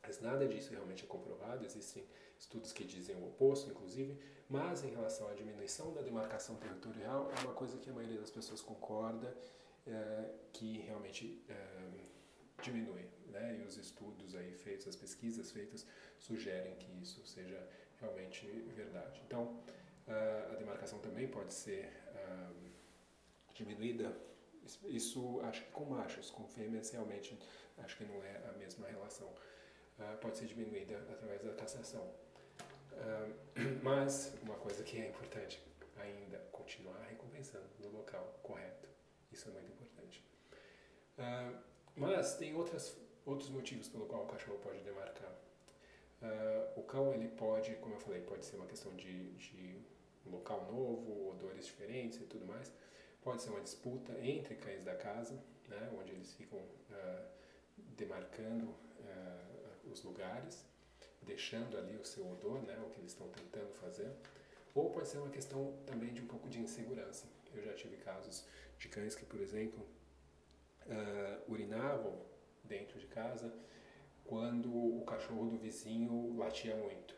Mas 0.00 0.20
nada 0.20 0.46
disso 0.46 0.70
realmente 0.70 1.04
é 1.04 1.06
comprovado, 1.08 1.64
existem 1.64 2.04
estudos 2.38 2.72
que 2.72 2.84
dizem 2.84 3.16
o 3.16 3.26
oposto, 3.26 3.70
inclusive, 3.70 4.16
mas 4.48 4.84
em 4.84 4.90
relação 4.90 5.28
à 5.28 5.32
diminuição 5.32 5.92
da 5.92 6.02
demarcação 6.02 6.54
territorial, 6.56 7.30
é 7.36 7.40
uma 7.40 7.54
coisa 7.54 7.78
que 7.78 7.90
a 7.90 7.92
maioria 7.92 8.20
das 8.20 8.30
pessoas 8.30 8.60
concorda 8.60 9.34
é, 9.86 10.30
que 10.52 10.78
realmente 10.78 11.42
é, 11.48 12.62
diminui. 12.62 13.06
Né? 13.28 13.58
E 13.60 13.66
os 13.66 13.76
estudos 13.76 14.34
aí 14.34 14.52
feitos, 14.52 14.86
as 14.88 14.96
pesquisas 14.96 15.50
feitas, 15.50 15.86
sugerem 16.18 16.74
que 16.76 16.90
isso 17.02 17.24
seja 17.26 17.68
realmente 18.00 18.46
verdade. 18.74 19.20
Então, 19.26 19.60
a 20.06 20.54
demarcação 20.56 20.98
também 20.98 21.26
pode 21.26 21.54
ser 21.54 21.90
diminuída. 23.54 24.14
Isso 24.84 25.40
acho 25.42 25.64
que 25.64 25.70
com 25.70 25.86
machos, 25.86 26.30
com 26.30 26.46
fêmeas 26.46 26.90
realmente 26.90 27.38
acho 27.78 27.96
que 27.96 28.04
não 28.04 28.22
é 28.22 28.36
a 28.48 28.52
mesma 28.52 28.86
relação. 28.86 29.32
pode 30.20 30.36
ser 30.36 30.46
diminuída 30.46 30.98
através 31.10 31.42
da 31.42 31.54
castração. 31.54 32.12
mas 33.82 34.32
uma 34.42 34.56
coisa 34.56 34.82
que 34.82 35.00
é 35.00 35.08
importante 35.08 35.60
ainda, 35.96 36.38
continuar 36.52 37.00
recompensando 37.08 37.64
no 37.80 37.90
local 37.90 38.38
correto. 38.42 38.83
Isso 39.34 39.48
é 39.48 39.52
muito 39.52 39.68
importante. 39.72 40.24
Uh, 41.18 41.58
mas 41.96 42.36
tem 42.36 42.54
outras, 42.54 42.96
outros 43.26 43.50
motivos 43.50 43.88
pelo 43.88 44.06
qual 44.06 44.22
o 44.22 44.26
cachorro 44.28 44.58
pode 44.58 44.80
demarcar. 44.82 45.32
Uh, 46.22 46.78
o 46.80 46.82
cão, 46.84 47.12
ele 47.12 47.26
pode, 47.28 47.74
como 47.76 47.96
eu 47.96 47.98
falei, 47.98 48.20
pode 48.22 48.44
ser 48.44 48.54
uma 48.56 48.66
questão 48.66 48.94
de, 48.94 49.32
de 49.32 49.82
um 50.24 50.30
local 50.30 50.64
novo, 50.72 51.30
odores 51.30 51.66
diferentes 51.66 52.20
e 52.20 52.26
tudo 52.26 52.46
mais. 52.46 52.72
Pode 53.22 53.42
ser 53.42 53.50
uma 53.50 53.60
disputa 53.60 54.12
entre 54.20 54.54
cães 54.54 54.84
da 54.84 54.94
casa, 54.94 55.34
né, 55.68 55.90
onde 55.98 56.12
eles 56.12 56.32
ficam 56.34 56.58
uh, 56.60 57.24
demarcando 57.96 58.72
os 59.92 60.02
lugares, 60.02 60.64
deixando 61.22 61.76
ali 61.76 61.94
o 61.96 62.04
seu 62.04 62.26
odor, 62.32 62.62
né, 62.62 62.76
o 62.84 62.90
que 62.90 63.00
eles 63.00 63.12
estão 63.12 63.28
tentando 63.28 63.72
fazer. 63.74 64.10
Ou 64.74 64.90
pode 64.90 65.08
ser 65.08 65.18
uma 65.18 65.30
questão 65.30 65.72
também 65.86 66.12
de 66.12 66.20
um 66.20 66.26
pouco 66.26 66.48
de 66.48 66.58
insegurança. 66.58 67.26
Eu 67.54 67.62
já 67.62 67.72
tive 67.74 67.96
casos 67.98 68.44
de 68.78 68.88
cães 68.88 69.14
que, 69.14 69.24
por 69.24 69.40
exemplo, 69.40 69.86
uh, 70.86 71.52
urinavam 71.52 72.20
dentro 72.62 72.98
de 72.98 73.06
casa 73.06 73.52
quando 74.24 74.70
o 74.70 75.04
cachorro 75.04 75.50
do 75.50 75.58
vizinho 75.58 76.36
latia 76.36 76.74
muito. 76.76 77.14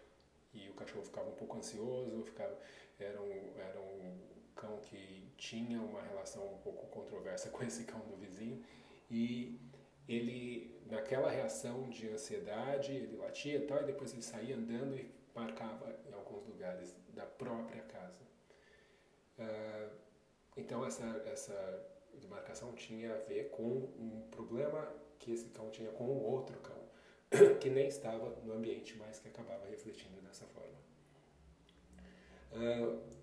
E 0.52 0.68
o 0.68 0.74
cachorro 0.74 1.04
ficava 1.04 1.28
um 1.28 1.34
pouco 1.34 1.56
ansioso, 1.56 2.22
ficava, 2.24 2.58
era, 2.98 3.20
um, 3.20 3.52
era 3.58 3.80
um 3.80 4.18
cão 4.54 4.78
que 4.78 5.30
tinha 5.36 5.80
uma 5.80 6.00
relação 6.02 6.54
um 6.54 6.58
pouco 6.58 6.86
controversa 6.86 7.50
com 7.50 7.62
esse 7.62 7.84
cão 7.84 8.00
do 8.00 8.16
vizinho. 8.16 8.64
E 9.10 9.60
ele, 10.08 10.80
naquela 10.86 11.30
reação 11.30 11.88
de 11.90 12.08
ansiedade, 12.08 12.92
ele 12.92 13.16
latia 13.16 13.58
e 13.58 13.66
tal, 13.66 13.82
e 13.82 13.86
depois 13.86 14.12
ele 14.12 14.22
saía 14.22 14.56
andando 14.56 14.96
e 14.96 15.10
marcava 15.34 15.94
em 16.08 16.12
alguns 16.12 16.46
lugares 16.46 16.96
da 17.14 17.26
própria 17.26 17.82
casa. 17.82 18.24
Uh, 19.38 20.05
então 20.56 20.84
essa, 20.84 21.04
essa 21.26 21.86
demarcação 22.14 22.72
tinha 22.74 23.14
a 23.14 23.18
ver 23.18 23.50
com 23.50 23.62
um 23.62 24.26
problema 24.30 24.92
que 25.18 25.32
esse 25.32 25.48
cão 25.50 25.70
tinha 25.70 25.90
com 25.92 26.08
outro 26.18 26.58
cão, 26.60 26.78
que 27.60 27.68
nem 27.70 27.88
estava 27.88 28.30
no 28.44 28.52
ambiente, 28.52 28.96
mas 28.96 29.18
que 29.18 29.28
acabava 29.28 29.66
refletindo 29.66 30.20
dessa 30.22 30.46
forma. 30.46 30.76
Uh, 32.52 33.16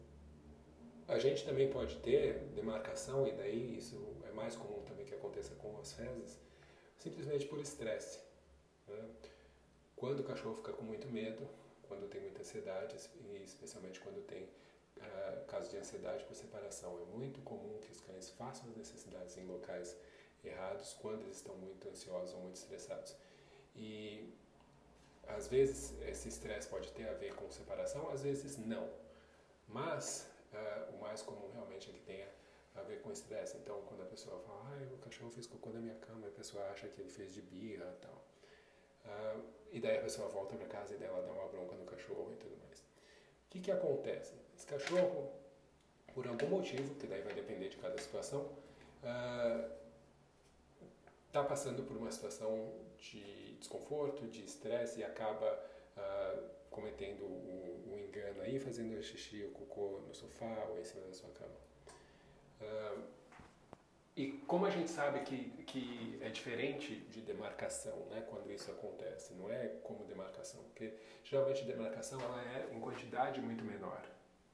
a 1.07 1.19
gente 1.19 1.45
também 1.45 1.69
pode 1.69 1.97
ter 1.97 2.39
demarcação, 2.55 3.27
e 3.27 3.31
daí 3.33 3.77
isso 3.77 4.15
é 4.27 4.31
mais 4.31 4.55
comum 4.55 4.81
também 4.83 5.05
que 5.05 5.13
aconteça 5.13 5.53
com 5.55 5.77
as 5.79 5.93
fezes, 5.93 6.39
simplesmente 6.97 7.45
por 7.45 7.59
estresse. 7.59 8.19
Né? 8.87 9.09
Quando 9.95 10.21
o 10.21 10.23
cachorro 10.23 10.55
fica 10.55 10.73
com 10.73 10.83
muito 10.83 11.07
medo, 11.07 11.47
quando 11.83 12.07
tem 12.09 12.21
muita 12.21 12.41
ansiedade, 12.41 12.95
e 13.21 13.43
especialmente 13.43 13.99
quando 13.99 14.21
tem 14.25 14.47
uh, 14.97 15.45
casos 15.45 15.69
de 15.71 15.77
ansiedade 15.77 16.23
por 16.25 16.35
separação. 16.35 16.99
É 16.99 17.05
muito 17.17 17.41
comum 17.41 17.79
que 17.79 17.91
os 17.91 18.01
cães 18.01 18.29
façam 18.31 18.69
as 18.69 18.75
necessidades 18.75 19.37
em 19.37 19.45
locais 19.45 19.95
errados 20.43 20.93
quando 21.01 21.21
eles 21.21 21.37
estão 21.37 21.55
muito 21.55 21.87
ansiosos 21.87 22.33
ou 22.33 22.41
muito 22.41 22.55
estressados. 22.55 23.15
E 23.75 24.33
às 25.27 25.47
vezes 25.47 25.93
esse 26.01 26.27
estresse 26.27 26.67
pode 26.67 26.91
ter 26.91 27.07
a 27.07 27.13
ver 27.13 27.33
com 27.35 27.49
separação, 27.49 28.09
às 28.09 28.23
vezes 28.23 28.57
não. 28.57 28.89
Mas 29.67 30.29
uh, 30.53 30.95
o 30.95 31.01
mais 31.01 31.21
comum 31.21 31.49
realmente 31.51 31.89
é 31.89 31.93
que 31.93 31.99
tenha 32.01 32.27
a 32.75 32.81
ver 32.81 33.01
com 33.01 33.11
estresse. 33.11 33.57
Então, 33.57 33.81
quando 33.83 34.01
a 34.01 34.05
pessoa 34.05 34.39
fala, 34.39 34.61
ah, 34.65 34.93
o 34.93 34.97
cachorro 34.97 35.31
fez 35.31 35.47
cocô 35.47 35.69
na 35.69 35.79
minha 35.79 35.95
cama, 35.95 36.27
a 36.27 36.31
pessoa 36.31 36.63
acha 36.69 36.87
que 36.87 37.01
ele 37.01 37.09
fez 37.09 37.33
de 37.33 37.41
birra 37.41 37.85
e 37.85 38.01
tal. 38.01 38.25
Uh, 39.05 39.43
e 39.71 39.79
daí 39.79 39.97
a 39.97 40.01
pessoa 40.01 40.27
volta 40.29 40.55
para 40.55 40.67
casa 40.67 40.93
e 40.93 40.97
dá 40.97 41.11
uma 41.11 41.47
bronca 41.47 41.75
no 41.75 41.85
cachorro 41.85 42.31
e 42.31 42.35
tudo 42.37 42.57
mais. 42.57 42.79
O 42.79 43.49
que, 43.49 43.59
que 43.59 43.71
acontece? 43.71 44.33
Esse 44.63 44.71
cachorro, 44.71 45.29
por 46.13 46.25
algum 46.25 46.47
motivo, 46.47 46.95
que 46.95 47.05
daí 47.05 47.21
vai 47.21 47.33
depender 47.33 47.67
de 47.67 47.75
cada 47.75 47.97
situação, 47.97 48.49
está 51.27 51.41
uh, 51.41 51.45
passando 51.45 51.83
por 51.83 51.97
uma 51.97 52.09
situação 52.09 52.71
de 52.97 53.57
desconforto, 53.59 54.25
de 54.27 54.45
estresse 54.45 55.01
e 55.01 55.03
acaba 55.03 55.59
uh, 55.97 56.43
cometendo 56.69 57.25
um, 57.25 57.99
engano 58.07 58.41
aí, 58.41 58.57
fazendo 58.57 59.03
xixi 59.03 59.43
ou 59.43 59.51
cocô 59.51 59.99
no 60.07 60.15
sofá 60.15 60.65
ou 60.69 60.79
em 60.79 60.83
cima 60.85 61.07
da 61.07 61.13
sua 61.13 61.29
cama. 61.31 61.57
Uh, 62.61 63.03
e 64.15 64.31
como 64.47 64.65
a 64.65 64.69
gente 64.69 64.89
sabe 64.89 65.19
que, 65.25 65.49
que 65.63 66.17
é 66.21 66.29
diferente 66.29 66.95
de 66.95 67.19
demarcação, 67.19 68.05
né, 68.09 68.25
quando 68.29 68.49
isso 68.49 68.71
acontece, 68.71 69.33
não 69.33 69.51
é 69.51 69.67
como 69.83 70.05
demarcação, 70.05 70.63
porque 70.63 70.93
geralmente 71.21 71.65
demarcação 71.65 72.21
ela 72.21 72.41
é 72.41 72.69
em 72.73 72.79
quantidade 72.79 73.41
muito 73.41 73.65
menor. 73.65 74.12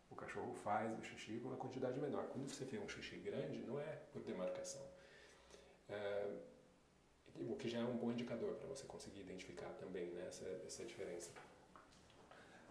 O 0.09 0.15
cachorro 0.15 0.53
faz 0.53 0.97
o 0.97 1.03
xixi 1.03 1.39
com 1.39 1.49
uma 1.49 1.57
quantidade 1.57 1.99
menor. 1.99 2.27
Quando 2.27 2.49
você 2.49 2.65
vê 2.65 2.77
um 2.77 2.89
xixi 2.89 3.17
grande, 3.17 3.59
não 3.59 3.79
é 3.79 4.01
por 4.11 4.21
demarcação. 4.23 4.81
É, 5.87 6.31
o 7.35 7.55
que 7.55 7.69
já 7.69 7.79
é 7.79 7.83
um 7.83 7.97
bom 7.97 8.11
indicador 8.11 8.55
para 8.55 8.67
você 8.67 8.85
conseguir 8.85 9.21
identificar 9.21 9.69
também 9.79 10.07
né, 10.11 10.25
essa, 10.27 10.45
essa 10.65 10.85
diferença. 10.85 11.31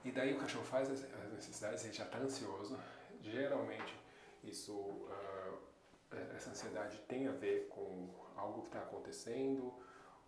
E 0.04 0.10
daí 0.10 0.34
o 0.34 0.38
cachorro 0.38 0.64
faz 0.64 0.90
as, 0.90 1.02
necessidades, 1.32 1.84
ele 1.84 1.92
já 1.92 2.04
está 2.04 2.18
ansioso. 2.18 2.78
Geralmente, 3.20 3.94
isso, 4.44 4.72
uh, 4.72 5.58
essa 6.36 6.50
ansiedade 6.50 6.98
tem 7.08 7.26
a 7.26 7.32
ver 7.32 7.68
com 7.68 8.08
algo 8.36 8.62
que 8.62 8.68
está 8.68 8.80
acontecendo 8.80 9.74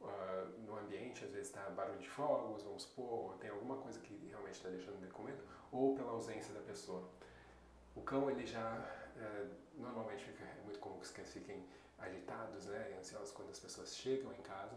uh, 0.01 0.61
no 0.67 0.79
ambiente, 0.79 1.25
às 1.25 1.31
vezes 1.31 1.49
está 1.49 1.69
barulho 1.71 1.99
de 1.99 2.09
fogos, 2.09 2.63
vamos 2.63 2.83
supor, 2.83 3.37
tem 3.39 3.51
alguma 3.51 3.77
coisa 3.77 4.01
que 4.01 4.15
realmente 4.29 4.55
está 4.55 4.69
deixando 4.69 4.97
ele 5.03 5.11
com 5.11 5.23
medo, 5.23 5.43
ou 5.71 5.95
pela 5.95 6.13
ausência 6.13 6.53
da 6.55 6.61
pessoa. 6.61 7.09
O 7.95 8.03
cão, 8.03 8.31
ele 8.31 8.47
já, 8.47 8.79
uh, 9.17 9.51
normalmente 9.77 10.25
fica, 10.25 10.45
é 10.45 10.63
muito 10.65 10.79
comum 10.79 10.99
que 10.99 11.05
os 11.05 11.11
cães 11.11 11.33
fiquem 11.33 11.65
agitados, 11.99 12.67
né, 12.67 12.97
ansiosos 12.99 13.31
quando 13.33 13.51
as 13.51 13.59
pessoas 13.59 13.95
chegam 13.97 14.33
em 14.33 14.43
casa. 14.43 14.77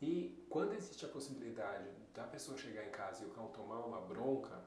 E 0.00 0.46
quando 0.50 0.74
existe 0.74 1.04
a 1.06 1.08
possibilidade 1.08 1.88
da 2.12 2.24
pessoa 2.24 2.58
chegar 2.58 2.84
em 2.84 2.90
casa 2.90 3.24
e 3.24 3.26
o 3.26 3.30
cão 3.30 3.48
tomar 3.48 3.80
uma 3.80 4.00
bronca, 4.00 4.62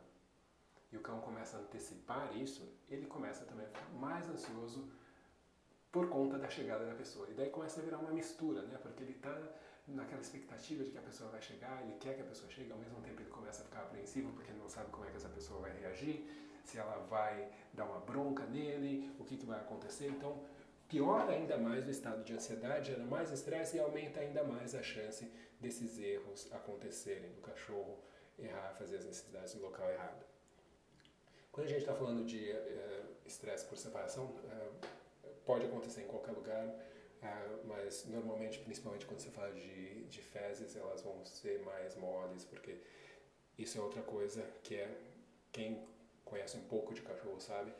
e 0.91 0.97
o 0.97 1.01
cão 1.01 1.19
começa 1.19 1.57
a 1.57 1.59
antecipar 1.59 2.35
isso, 2.35 2.67
ele 2.89 3.05
começa 3.05 3.45
também 3.45 3.65
a 3.65 3.69
ficar 3.69 3.89
mais 3.89 4.27
ansioso 4.29 4.89
por 5.91 6.09
conta 6.09 6.37
da 6.37 6.49
chegada 6.49 6.85
da 6.85 6.95
pessoa. 6.95 7.27
E 7.29 7.33
daí 7.33 7.49
começa 7.49 7.79
a 7.79 7.83
virar 7.83 7.97
uma 7.97 8.11
mistura, 8.11 8.61
né? 8.63 8.77
Porque 8.81 9.03
ele 9.03 9.11
está 9.11 9.37
naquela 9.87 10.21
expectativa 10.21 10.83
de 10.83 10.91
que 10.91 10.97
a 10.97 11.01
pessoa 11.01 11.29
vai 11.29 11.41
chegar, 11.41 11.81
ele 11.81 11.97
quer 11.99 12.15
que 12.15 12.21
a 12.21 12.25
pessoa 12.25 12.49
chegue, 12.49 12.71
ao 12.71 12.77
mesmo 12.77 12.99
tempo 13.01 13.21
ele 13.21 13.29
começa 13.29 13.61
a 13.61 13.65
ficar 13.65 13.81
apreensivo 13.81 14.31
porque 14.33 14.51
ele 14.51 14.59
não 14.59 14.69
sabe 14.69 14.91
como 14.91 15.05
é 15.05 15.09
que 15.09 15.17
essa 15.17 15.29
pessoa 15.29 15.61
vai 15.61 15.71
reagir, 15.79 16.27
se 16.63 16.77
ela 16.77 16.97
vai 17.09 17.49
dar 17.73 17.85
uma 17.85 17.99
bronca 17.99 18.45
nele, 18.45 19.09
o 19.17 19.23
que, 19.23 19.37
que 19.37 19.45
vai 19.45 19.59
acontecer. 19.59 20.07
Então, 20.07 20.43
piora 20.89 21.31
ainda 21.31 21.57
mais 21.57 21.87
o 21.87 21.89
estado 21.89 22.23
de 22.23 22.33
ansiedade, 22.33 22.91
gera 22.91 23.05
mais 23.05 23.31
estresse 23.31 23.77
e 23.77 23.79
aumenta 23.79 24.19
ainda 24.19 24.43
mais 24.43 24.75
a 24.75 24.83
chance 24.83 25.31
desses 25.59 25.97
erros 25.97 26.51
acontecerem, 26.51 27.31
do 27.31 27.41
cachorro 27.41 27.97
errar, 28.37 28.73
fazer 28.77 28.97
as 28.97 29.05
necessidades 29.05 29.55
no 29.55 29.61
local 29.61 29.89
errado. 29.89 30.25
Quando 31.51 31.65
a 31.65 31.69
gente 31.69 31.79
está 31.79 31.93
falando 31.93 32.23
de 32.23 32.51
eh, 32.51 33.03
estresse 33.25 33.65
uh, 33.65 33.69
por 33.69 33.77
separação, 33.77 34.25
uh, 34.25 34.87
pode 35.43 35.65
acontecer 35.65 36.01
em 36.01 36.07
qualquer 36.07 36.33
lugar, 36.33 36.71
uh, 37.27 37.67
mas 37.67 38.05
normalmente, 38.05 38.59
principalmente 38.59 39.05
quando 39.05 39.19
você 39.19 39.29
fala 39.29 39.51
de, 39.51 40.05
de 40.05 40.21
fezes, 40.21 40.75
elas 40.75 41.01
vão 41.01 41.25
ser 41.25 41.59
mais 41.61 41.95
moles, 41.95 42.45
porque 42.45 42.77
isso 43.57 43.77
é 43.77 43.81
outra 43.81 44.01
coisa 44.01 44.41
que 44.63 44.75
é 44.75 44.89
quem 45.51 45.87
conhece 46.23 46.57
um 46.57 46.63
pouco 46.67 46.93
de 46.93 47.01
cachorro 47.01 47.39
sabe 47.39 47.73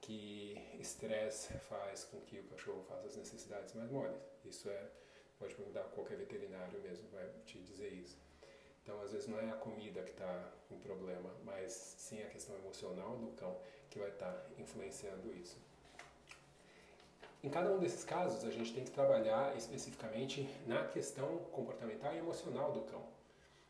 que 0.00 0.56
estresse 0.80 1.52
faz 1.68 2.04
com 2.04 2.20
que 2.22 2.40
o 2.40 2.44
cachorro 2.44 2.82
faça 2.82 3.06
as 3.06 3.16
necessidades 3.16 3.72
mais 3.74 3.90
moles. 3.90 4.20
Isso 4.44 4.68
é, 4.68 4.90
pode 5.38 5.54
perguntar 5.54 5.84
qualquer 5.84 6.18
veterinário 6.18 6.80
mesmo 6.80 7.08
vai 7.10 7.28
te 7.46 7.58
dizer 7.60 7.92
isso. 7.92 8.20
Então, 8.82 9.00
às 9.00 9.12
vezes 9.12 9.28
não 9.28 9.38
é 9.38 9.48
a 9.48 9.56
comida 9.56 10.02
que 10.02 10.10
está 10.10 10.52
com 10.68 10.78
problema, 10.80 11.32
mas 11.44 11.72
sim 11.72 12.20
a 12.20 12.28
questão 12.28 12.56
emocional 12.56 13.16
do 13.16 13.28
cão 13.36 13.56
que 13.88 13.98
vai 13.98 14.10
estar 14.10 14.32
tá 14.32 14.50
influenciando 14.58 15.32
isso. 15.32 15.60
Em 17.42 17.50
cada 17.50 17.72
um 17.72 17.80
desses 17.80 18.04
casos, 18.04 18.44
a 18.44 18.50
gente 18.52 18.72
tem 18.72 18.84
que 18.84 18.92
trabalhar 18.92 19.56
especificamente 19.56 20.48
na 20.64 20.84
questão 20.84 21.38
comportamental 21.50 22.14
e 22.14 22.18
emocional 22.18 22.70
do 22.70 22.82
cão. 22.82 23.02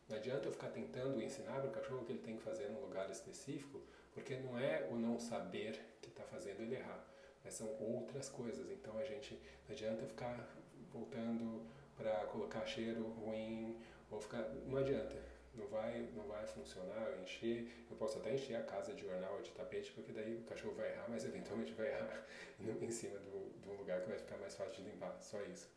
Não 0.06 0.18
adianta 0.18 0.46
eu 0.46 0.52
ficar 0.52 0.68
tentando 0.68 1.22
ensinar 1.22 1.54
para 1.54 1.68
o 1.68 1.72
cachorro 1.72 2.02
o 2.02 2.04
que 2.04 2.12
ele 2.12 2.18
tem 2.18 2.36
que 2.36 2.42
fazer 2.42 2.68
num 2.68 2.82
lugar 2.82 3.08
específico, 3.10 3.80
porque 4.12 4.36
não 4.36 4.58
é 4.58 4.86
o 4.90 4.96
não 4.96 5.18
saber 5.18 5.80
que 6.02 6.10
está 6.10 6.22
fazendo 6.24 6.60
ele 6.60 6.74
errar, 6.74 7.02
mas 7.42 7.54
são 7.54 7.66
outras 7.80 8.28
coisas. 8.28 8.70
Então 8.70 8.98
a 8.98 9.04
gente 9.04 9.40
não 9.66 9.74
adianta 9.74 10.04
ficar 10.04 10.54
voltando 10.92 11.66
para 11.96 12.12
colocar 12.26 12.66
cheiro 12.66 13.02
ruim 13.24 13.74
ou 14.10 14.20
ficar, 14.20 14.50
não 14.66 14.76
adianta 14.76 15.16
não 15.54 15.66
vai, 15.68 16.08
não 16.14 16.24
vai 16.24 16.46
funcionar, 16.46 17.10
eu 17.10 17.22
encher, 17.22 17.68
eu 17.90 17.96
posso 17.96 18.18
até 18.18 18.34
encher 18.34 18.56
a 18.56 18.62
casa 18.62 18.94
de 18.94 19.02
jornal 19.02 19.34
ou 19.34 19.42
de 19.42 19.50
tapete, 19.50 19.92
porque 19.92 20.12
daí 20.12 20.36
o 20.36 20.42
cachorro 20.44 20.74
vai 20.74 20.90
errar, 20.90 21.06
mas 21.08 21.24
eventualmente 21.24 21.72
vai 21.72 21.88
errar 21.88 22.26
em 22.60 22.90
cima 22.90 23.18
do, 23.18 23.50
do 23.60 23.72
lugar 23.74 24.00
que 24.00 24.08
vai 24.08 24.18
ficar 24.18 24.38
mais 24.38 24.54
fácil 24.54 24.82
de 24.82 24.90
limpar, 24.90 25.16
só 25.20 25.40
isso. 25.42 25.70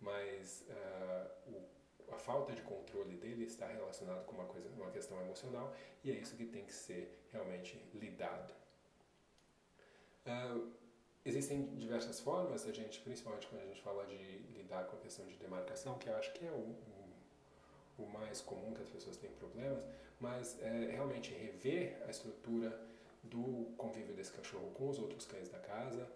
Mas 0.00 0.66
uh, 0.68 1.50
o, 1.50 2.14
a 2.14 2.18
falta 2.18 2.52
de 2.52 2.62
controle 2.62 3.16
dele 3.16 3.44
está 3.44 3.66
relacionado 3.68 4.24
com 4.26 4.34
uma 4.34 4.46
coisa, 4.46 4.68
uma 4.70 4.90
questão 4.90 5.20
emocional, 5.20 5.72
e 6.02 6.10
é 6.10 6.14
isso 6.14 6.36
que 6.36 6.46
tem 6.46 6.64
que 6.64 6.72
ser 6.72 7.24
realmente 7.30 7.80
lidado. 7.94 8.52
Uh, 10.26 10.72
existem 11.24 11.74
diversas 11.76 12.18
formas, 12.18 12.66
a 12.66 12.72
gente, 12.72 13.00
principalmente 13.00 13.46
quando 13.46 13.62
a 13.62 13.66
gente 13.66 13.80
fala 13.80 14.04
de 14.06 14.16
lidar 14.56 14.86
com 14.86 14.96
a 14.96 15.00
questão 15.00 15.26
de 15.26 15.36
demarcação, 15.36 15.96
que 15.98 16.08
eu 16.08 16.16
acho 16.16 16.32
que 16.32 16.44
é 16.44 16.50
o, 16.50 16.76
o 18.02 18.08
mais 18.10 18.40
comum 18.40 18.72
que 18.74 18.82
as 18.82 18.88
pessoas 18.88 19.16
têm 19.16 19.30
problemas, 19.32 19.82
mas 20.20 20.60
é 20.62 20.90
realmente 20.92 21.32
rever 21.32 22.00
a 22.06 22.10
estrutura 22.10 22.70
do 23.22 23.72
convívio 23.76 24.14
desse 24.14 24.32
cachorro 24.32 24.70
com 24.72 24.88
os 24.88 24.98
outros 24.98 25.26
cães 25.26 25.48
da 25.48 25.58
casa, 25.58 26.08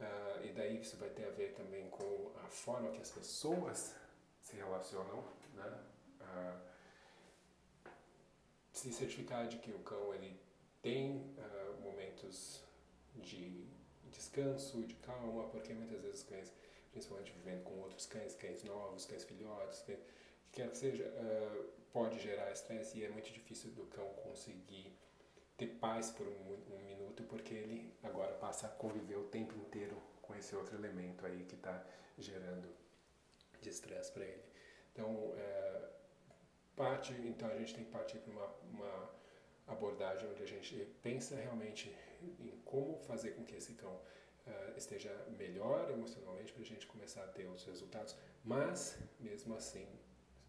uh, 0.00 0.44
e 0.44 0.52
daí 0.52 0.80
isso 0.80 0.96
vai 0.96 1.08
ter 1.10 1.26
a 1.26 1.30
ver 1.30 1.54
também 1.54 1.88
com 1.88 2.32
a 2.44 2.48
forma 2.48 2.90
que 2.90 3.00
as 3.00 3.10
pessoas 3.10 3.94
se 4.42 4.56
relacionam, 4.56 5.24
né? 5.54 5.78
Uh, 6.20 6.68
se 8.72 8.92
certificar 8.92 9.48
de 9.48 9.58
que 9.58 9.72
o 9.72 9.78
cão 9.80 10.14
ele 10.14 10.40
tem 10.80 11.16
uh, 11.16 11.80
momentos 11.82 12.62
de 13.16 13.66
descanso, 14.10 14.82
de 14.84 14.94
calma, 14.94 15.48
porque 15.48 15.72
muitas 15.72 16.00
vezes 16.00 16.20
os 16.20 16.26
cães, 16.28 16.52
principalmente 16.92 17.32
vivendo 17.32 17.64
com 17.64 17.78
outros 17.80 18.06
cães, 18.06 18.34
cães 18.34 18.62
novos, 18.64 19.04
cães 19.04 19.24
filhotes, 19.24 19.82
cães, 19.82 19.98
quer 20.58 20.70
que 20.70 20.76
seja, 20.76 21.04
uh, 21.04 21.64
pode 21.92 22.18
gerar 22.18 22.50
estresse 22.50 22.98
e 22.98 23.04
é 23.04 23.08
muito 23.08 23.32
difícil 23.32 23.70
do 23.70 23.86
cão 23.86 24.08
conseguir 24.24 24.92
ter 25.56 25.68
paz 25.78 26.10
por 26.10 26.26
um, 26.26 26.74
um, 26.74 26.84
minuto 26.84 27.22
porque 27.24 27.54
ele 27.54 27.94
agora 28.02 28.32
passa 28.34 28.66
a 28.66 28.70
conviver 28.70 29.16
o 29.16 29.24
tempo 29.28 29.56
inteiro 29.56 29.96
com 30.20 30.34
esse 30.34 30.56
outro 30.56 30.76
elemento 30.76 31.24
aí 31.24 31.44
que 31.44 31.54
está 31.54 31.84
gerando 32.18 32.68
de 33.60 33.68
estresse 33.68 34.10
para 34.10 34.24
ele. 34.24 34.42
Então, 34.92 35.08
uh, 35.14 35.88
parte, 36.74 37.12
então 37.12 37.48
a 37.48 37.56
gente 37.56 37.76
tem 37.76 37.84
que 37.84 37.92
partir 37.92 38.18
para 38.18 38.32
uma, 38.32 38.46
uma 38.64 39.10
abordagem 39.68 40.28
onde 40.28 40.42
a 40.42 40.46
gente 40.46 40.74
pensa 41.04 41.36
realmente 41.36 41.96
em 42.40 42.50
como 42.64 42.98
fazer 42.98 43.30
com 43.36 43.44
que 43.44 43.54
esse 43.54 43.74
cão 43.74 43.94
uh, 43.94 44.76
esteja 44.76 45.14
melhor 45.38 45.88
emocionalmente 45.88 46.52
para 46.52 46.62
a 46.62 46.66
gente 46.66 46.84
começar 46.88 47.22
a 47.22 47.28
ter 47.28 47.46
os 47.46 47.64
resultados, 47.64 48.16
mas 48.42 48.98
mesmo 49.20 49.54
assim 49.54 49.86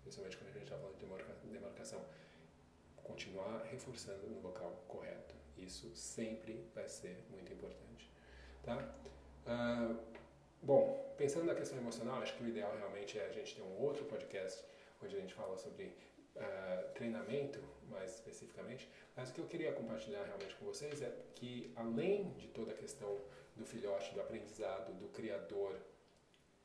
principalmente 0.10 0.38
quando 0.38 0.50
a 0.50 0.54
gente 0.54 0.64
está 0.64 0.78
falando 0.78 0.98
de 0.98 1.48
demarcação, 1.52 2.04
continuar 2.96 3.64
reforçando 3.70 4.28
no 4.28 4.42
local 4.42 4.84
correto. 4.88 5.36
Isso 5.56 5.96
sempre 5.96 6.66
vai 6.74 6.88
ser 6.88 7.24
muito 7.30 7.54
importante. 7.54 8.12
Tá? 8.64 8.92
Uh, 9.46 10.00
bom, 10.64 11.14
pensando 11.16 11.46
na 11.46 11.54
questão 11.54 11.78
emocional, 11.78 12.22
acho 12.22 12.36
que 12.36 12.44
o 12.44 12.48
ideal 12.48 12.76
realmente 12.76 13.20
é 13.20 13.28
a 13.28 13.32
gente 13.32 13.56
ter 13.56 13.62
um 13.62 13.78
outro 13.80 14.04
podcast 14.06 14.64
onde 15.04 15.16
a 15.16 15.20
gente 15.20 15.34
fala 15.34 15.56
sobre 15.58 15.86
uh, 16.36 16.94
treinamento, 16.96 17.62
mais 17.88 18.16
especificamente. 18.16 18.90
Mas 19.16 19.30
o 19.30 19.34
que 19.34 19.42
eu 19.42 19.48
queria 19.48 19.74
compartilhar 19.74 20.24
realmente 20.24 20.56
com 20.56 20.66
vocês 20.66 21.04
é 21.04 21.16
que, 21.36 21.72
além 21.76 22.34
de 22.34 22.48
toda 22.48 22.72
a 22.72 22.76
questão 22.76 23.22
do 23.56 23.66
filhote, 23.66 24.12
do 24.14 24.22
aprendizado, 24.22 24.92
do 24.98 25.08
criador, 25.10 25.80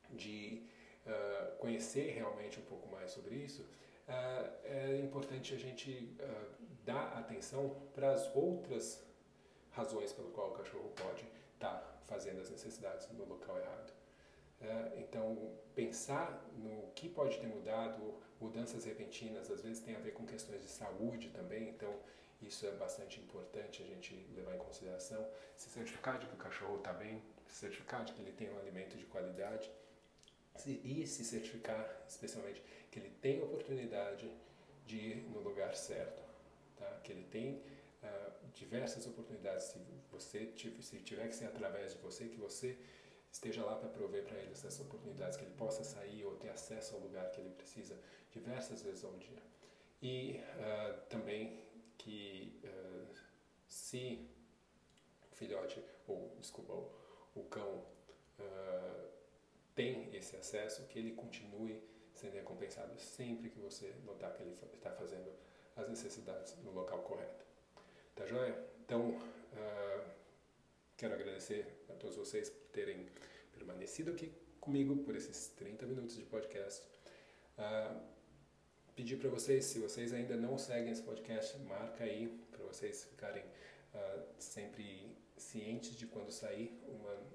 de 0.09 0.67
uh, 1.05 1.55
conhecer 1.57 2.11
realmente 2.13 2.59
um 2.59 2.63
pouco 2.63 2.87
mais 2.89 3.11
sobre 3.11 3.35
isso, 3.35 3.61
uh, 3.61 4.51
é 4.63 4.99
importante 5.03 5.53
a 5.53 5.57
gente 5.57 6.15
uh, 6.19 6.65
dar 6.83 7.17
atenção 7.17 7.75
para 7.93 8.11
as 8.11 8.35
outras 8.35 9.03
razões 9.71 10.11
pelo 10.13 10.29
qual 10.29 10.51
o 10.51 10.53
cachorro 10.53 10.91
pode 10.95 11.25
estar 11.53 11.73
tá 11.73 12.01
fazendo 12.05 12.41
as 12.41 12.49
necessidades 12.49 13.09
no 13.11 13.25
local 13.25 13.57
errado. 13.57 13.93
então, 14.97 15.53
pensar 15.75 16.41
no 16.57 16.91
que 16.95 17.09
pode 17.09 17.37
ter 17.39 17.47
mudado, 17.47 18.15
mudanças 18.39 18.85
repentinas, 18.85 19.51
às 19.51 19.61
vezes 19.61 19.83
tem 19.83 19.95
a 19.95 19.99
ver 19.99 20.13
com 20.13 20.25
questões 20.25 20.61
de 20.61 20.69
saúde 20.69 21.29
também, 21.29 21.69
então 21.69 21.93
isso 22.41 22.65
é 22.65 22.71
bastante 22.71 23.19
importante 23.19 23.83
a 23.83 23.85
gente 23.85 24.13
levar 24.35 24.55
em 24.55 24.59
consideração. 24.59 25.25
Se 25.55 25.69
certificar 25.69 26.19
de 26.19 26.27
que 26.27 26.33
o 26.33 26.37
cachorro 26.37 26.77
está 26.77 26.93
bem, 26.93 27.21
se 27.47 27.55
certificar 27.55 28.05
de 28.05 28.13
que 28.13 28.21
ele 28.21 28.31
tem 28.31 28.49
um 28.49 28.59
alimento 28.59 28.97
de 28.97 29.05
qualidade, 29.05 29.71
e 30.83 31.05
se 31.05 31.23
certificar, 31.23 32.03
especialmente, 32.07 32.61
que 32.91 32.99
ele 32.99 33.09
tem 33.21 33.41
oportunidade 33.41 34.31
de 34.85 34.97
ir 34.97 35.29
no 35.29 35.39
lugar 35.39 35.75
certo, 35.75 36.23
tá? 36.77 36.99
que 37.03 37.11
ele 37.11 37.23
tem 37.23 37.61
uh, 38.03 38.31
diversas 38.53 39.05
oportunidades. 39.05 39.65
Se 39.65 39.79
você 40.11 40.51
se 40.55 40.99
tiver 40.99 41.27
que 41.27 41.35
ser 41.35 41.45
através 41.45 41.93
de 41.93 41.99
você, 41.99 42.25
que 42.25 42.37
você 42.37 42.77
esteja 43.31 43.65
lá 43.65 43.75
para 43.75 43.89
prover 43.89 44.23
para 44.23 44.37
ele 44.37 44.51
essas 44.51 44.79
oportunidades, 44.79 45.37
que 45.37 45.43
ele 45.43 45.55
possa 45.55 45.83
sair 45.83 46.23
ou 46.23 46.35
ter 46.37 46.49
acesso 46.49 46.95
ao 46.95 47.01
lugar 47.01 47.29
que 47.31 47.41
ele 47.41 47.51
precisa 47.51 47.99
diversas 48.31 48.81
vezes 48.81 49.03
ao 49.03 49.13
dia. 49.17 49.41
E 50.01 50.39
uh, 50.39 51.01
também 51.09 51.63
que 51.97 52.61
uh, 52.63 53.15
se 53.67 54.29
o 55.31 55.35
filhote, 55.35 55.83
ou 56.07 56.35
desculpa, 56.39 56.73
o, 56.73 56.91
o 57.35 57.43
cão 57.45 57.83
tem 59.75 60.09
esse 60.15 60.35
acesso, 60.35 60.87
que 60.87 60.97
ele 60.97 61.11
continue 61.11 61.83
sendo 62.13 62.33
recompensado 62.33 62.97
sempre 62.97 63.49
que 63.49 63.59
você 63.59 63.93
notar 64.05 64.33
que 64.33 64.41
ele 64.41 64.57
está 64.73 64.91
fazendo 64.91 65.31
as 65.75 65.89
necessidades 65.89 66.55
no 66.63 66.71
local 66.71 66.99
correto. 67.03 67.45
Tá 68.15 68.25
joia? 68.25 68.57
Então, 68.85 69.09
uh, 69.09 70.09
quero 70.95 71.13
agradecer 71.13 71.67
a 71.89 71.93
todos 71.93 72.15
vocês 72.15 72.49
por 72.49 72.69
terem 72.69 73.05
permanecido 73.51 74.11
aqui 74.11 74.33
comigo 74.61 74.95
por 75.03 75.15
esses 75.15 75.49
30 75.49 75.85
minutos 75.85 76.15
de 76.15 76.23
podcast. 76.23 76.81
Uh, 77.57 77.99
pedir 78.95 79.17
para 79.17 79.29
vocês, 79.29 79.65
se 79.65 79.79
vocês 79.79 80.13
ainda 80.13 80.37
não 80.37 80.57
seguem 80.57 80.91
esse 80.91 81.01
podcast, 81.01 81.57
marca 81.59 82.05
aí 82.05 82.27
para 82.49 82.63
vocês 82.63 83.03
ficarem 83.03 83.43
uh, 83.43 84.23
sempre 84.39 85.15
cientes 85.37 85.95
de 85.97 86.07
quando 86.07 86.31
sair 86.31 86.81
uma, 86.87 87.13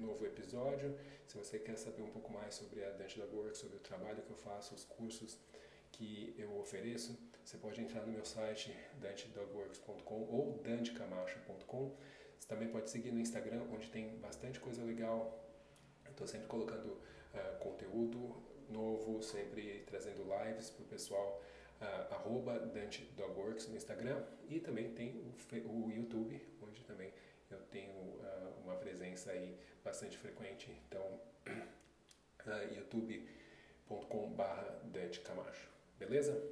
novo 0.00 0.24
episódio. 0.24 0.96
Se 1.26 1.36
você 1.36 1.58
quer 1.58 1.76
saber 1.76 2.02
um 2.02 2.10
pouco 2.10 2.32
mais 2.32 2.54
sobre 2.54 2.84
a 2.84 2.90
Dante 2.90 3.18
Dog 3.18 3.34
Works, 3.34 3.58
sobre 3.58 3.76
o 3.76 3.80
trabalho 3.80 4.22
que 4.22 4.30
eu 4.30 4.36
faço, 4.36 4.74
os 4.74 4.84
cursos 4.84 5.38
que 5.92 6.34
eu 6.38 6.58
ofereço, 6.58 7.18
você 7.44 7.56
pode 7.58 7.80
entrar 7.80 8.02
no 8.02 8.12
meu 8.12 8.24
site 8.24 8.76
dantedogworks.com 9.00 10.26
ou 10.30 10.60
dantecamacho.com. 10.62 11.96
Você 12.38 12.48
também 12.48 12.68
pode 12.68 12.90
seguir 12.90 13.12
no 13.12 13.20
Instagram, 13.20 13.62
onde 13.72 13.90
tem 13.90 14.16
bastante 14.18 14.58
coisa 14.60 14.82
legal. 14.82 15.44
Estou 16.08 16.26
sempre 16.26 16.46
colocando 16.46 16.86
uh, 16.86 17.58
conteúdo 17.60 18.42
novo, 18.68 19.22
sempre 19.22 19.84
trazendo 19.86 20.24
lives 20.24 20.70
para 20.70 20.82
o 20.82 20.86
pessoal. 20.86 21.42
Uh, 21.80 22.14
arroba 22.14 22.58
Dante 22.58 23.04
Dogworks 23.16 23.66
no 23.68 23.76
Instagram 23.76 24.22
e 24.48 24.60
também 24.60 24.92
tem 24.92 25.16
o, 25.16 25.86
o 25.86 25.90
YouTube, 25.90 26.40
onde 26.62 26.84
também 26.84 27.10
eu 27.50 27.58
tenho 27.70 27.90
uh, 27.90 28.60
uma 28.62 28.76
presença 28.76 29.32
aí 29.32 29.58
bastante 29.84 30.16
frequente. 30.18 30.70
Então, 30.88 31.20
uh, 31.46 32.74
youtube.com.br 32.74 34.44
Dante 34.84 35.20
Camacho. 35.20 35.68
Beleza? 35.98 36.42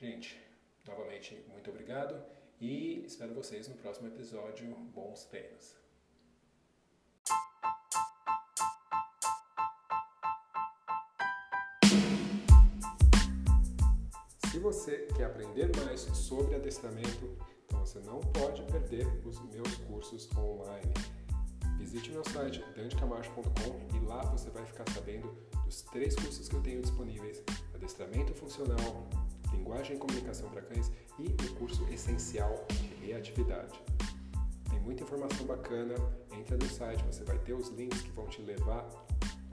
Gente, 0.00 0.40
novamente, 0.86 1.34
muito 1.48 1.70
obrigado 1.70 2.22
e 2.60 3.04
espero 3.04 3.34
vocês 3.34 3.68
no 3.68 3.74
próximo 3.76 4.08
episódio. 4.08 4.66
Bons 4.94 5.24
treinos! 5.24 5.76
Se 14.50 14.58
você 14.58 15.06
quer 15.16 15.26
aprender 15.26 15.70
mais 15.76 16.00
sobre 16.00 16.56
adestramento, 16.56 17.38
então 17.64 17.80
você 17.80 18.00
não 18.00 18.18
pode 18.20 18.62
perder 18.62 19.06
os 19.24 19.40
meus 19.50 19.76
cursos 19.76 20.28
online. 20.36 20.92
Visite 21.90 22.10
meu 22.10 22.22
site 22.22 22.62
dandecamacho.com 22.76 23.96
e 23.96 24.04
lá 24.04 24.20
você 24.26 24.50
vai 24.50 24.62
ficar 24.66 24.84
sabendo 24.92 25.34
dos 25.64 25.80
três 25.80 26.14
cursos 26.14 26.46
que 26.46 26.54
eu 26.54 26.60
tenho 26.60 26.82
disponíveis: 26.82 27.42
adestramento 27.74 28.34
funcional, 28.34 29.08
linguagem 29.50 29.96
e 29.96 29.98
comunicação 29.98 30.50
para 30.50 30.60
cães 30.60 30.92
e 31.18 31.28
o 31.46 31.54
curso 31.54 31.82
essencial 31.88 32.66
de 32.68 33.06
reatividade. 33.06 33.80
Tem 34.68 34.78
muita 34.80 35.02
informação 35.02 35.46
bacana, 35.46 35.94
entra 36.38 36.58
no 36.58 36.68
site, 36.68 37.02
você 37.04 37.24
vai 37.24 37.38
ter 37.38 37.54
os 37.54 37.70
links 37.70 38.02
que 38.02 38.10
vão 38.10 38.26
te 38.26 38.42
levar 38.42 38.86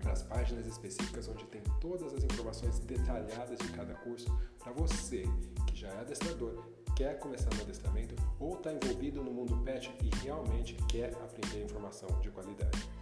para 0.02 0.12
as 0.12 0.22
páginas 0.22 0.68
específicas 0.68 1.30
onde 1.30 1.46
tem 1.46 1.62
todas 1.80 2.14
as 2.14 2.26
informações 2.26 2.80
detalhadas 2.80 3.58
de 3.60 3.70
cada 3.70 3.94
curso 3.94 4.28
para 4.60 4.74
você 4.74 5.24
que 5.68 5.78
já 5.78 5.88
é 5.88 6.02
adestrador, 6.02 6.66
quer 6.96 7.20
começar 7.20 7.54
no 7.54 7.62
adestramento 7.62 8.16
ou 8.40 8.56
está 8.56 8.72
envolvido 8.72 9.22
no 9.22 9.32
mundo 9.32 9.58
pet 9.64 9.92
e 10.02 10.10
realmente 10.24 10.76
quer 10.88 11.14
aprender 11.16 11.64
informação 11.64 12.08
de 12.22 12.32
qualidade. 12.32 12.95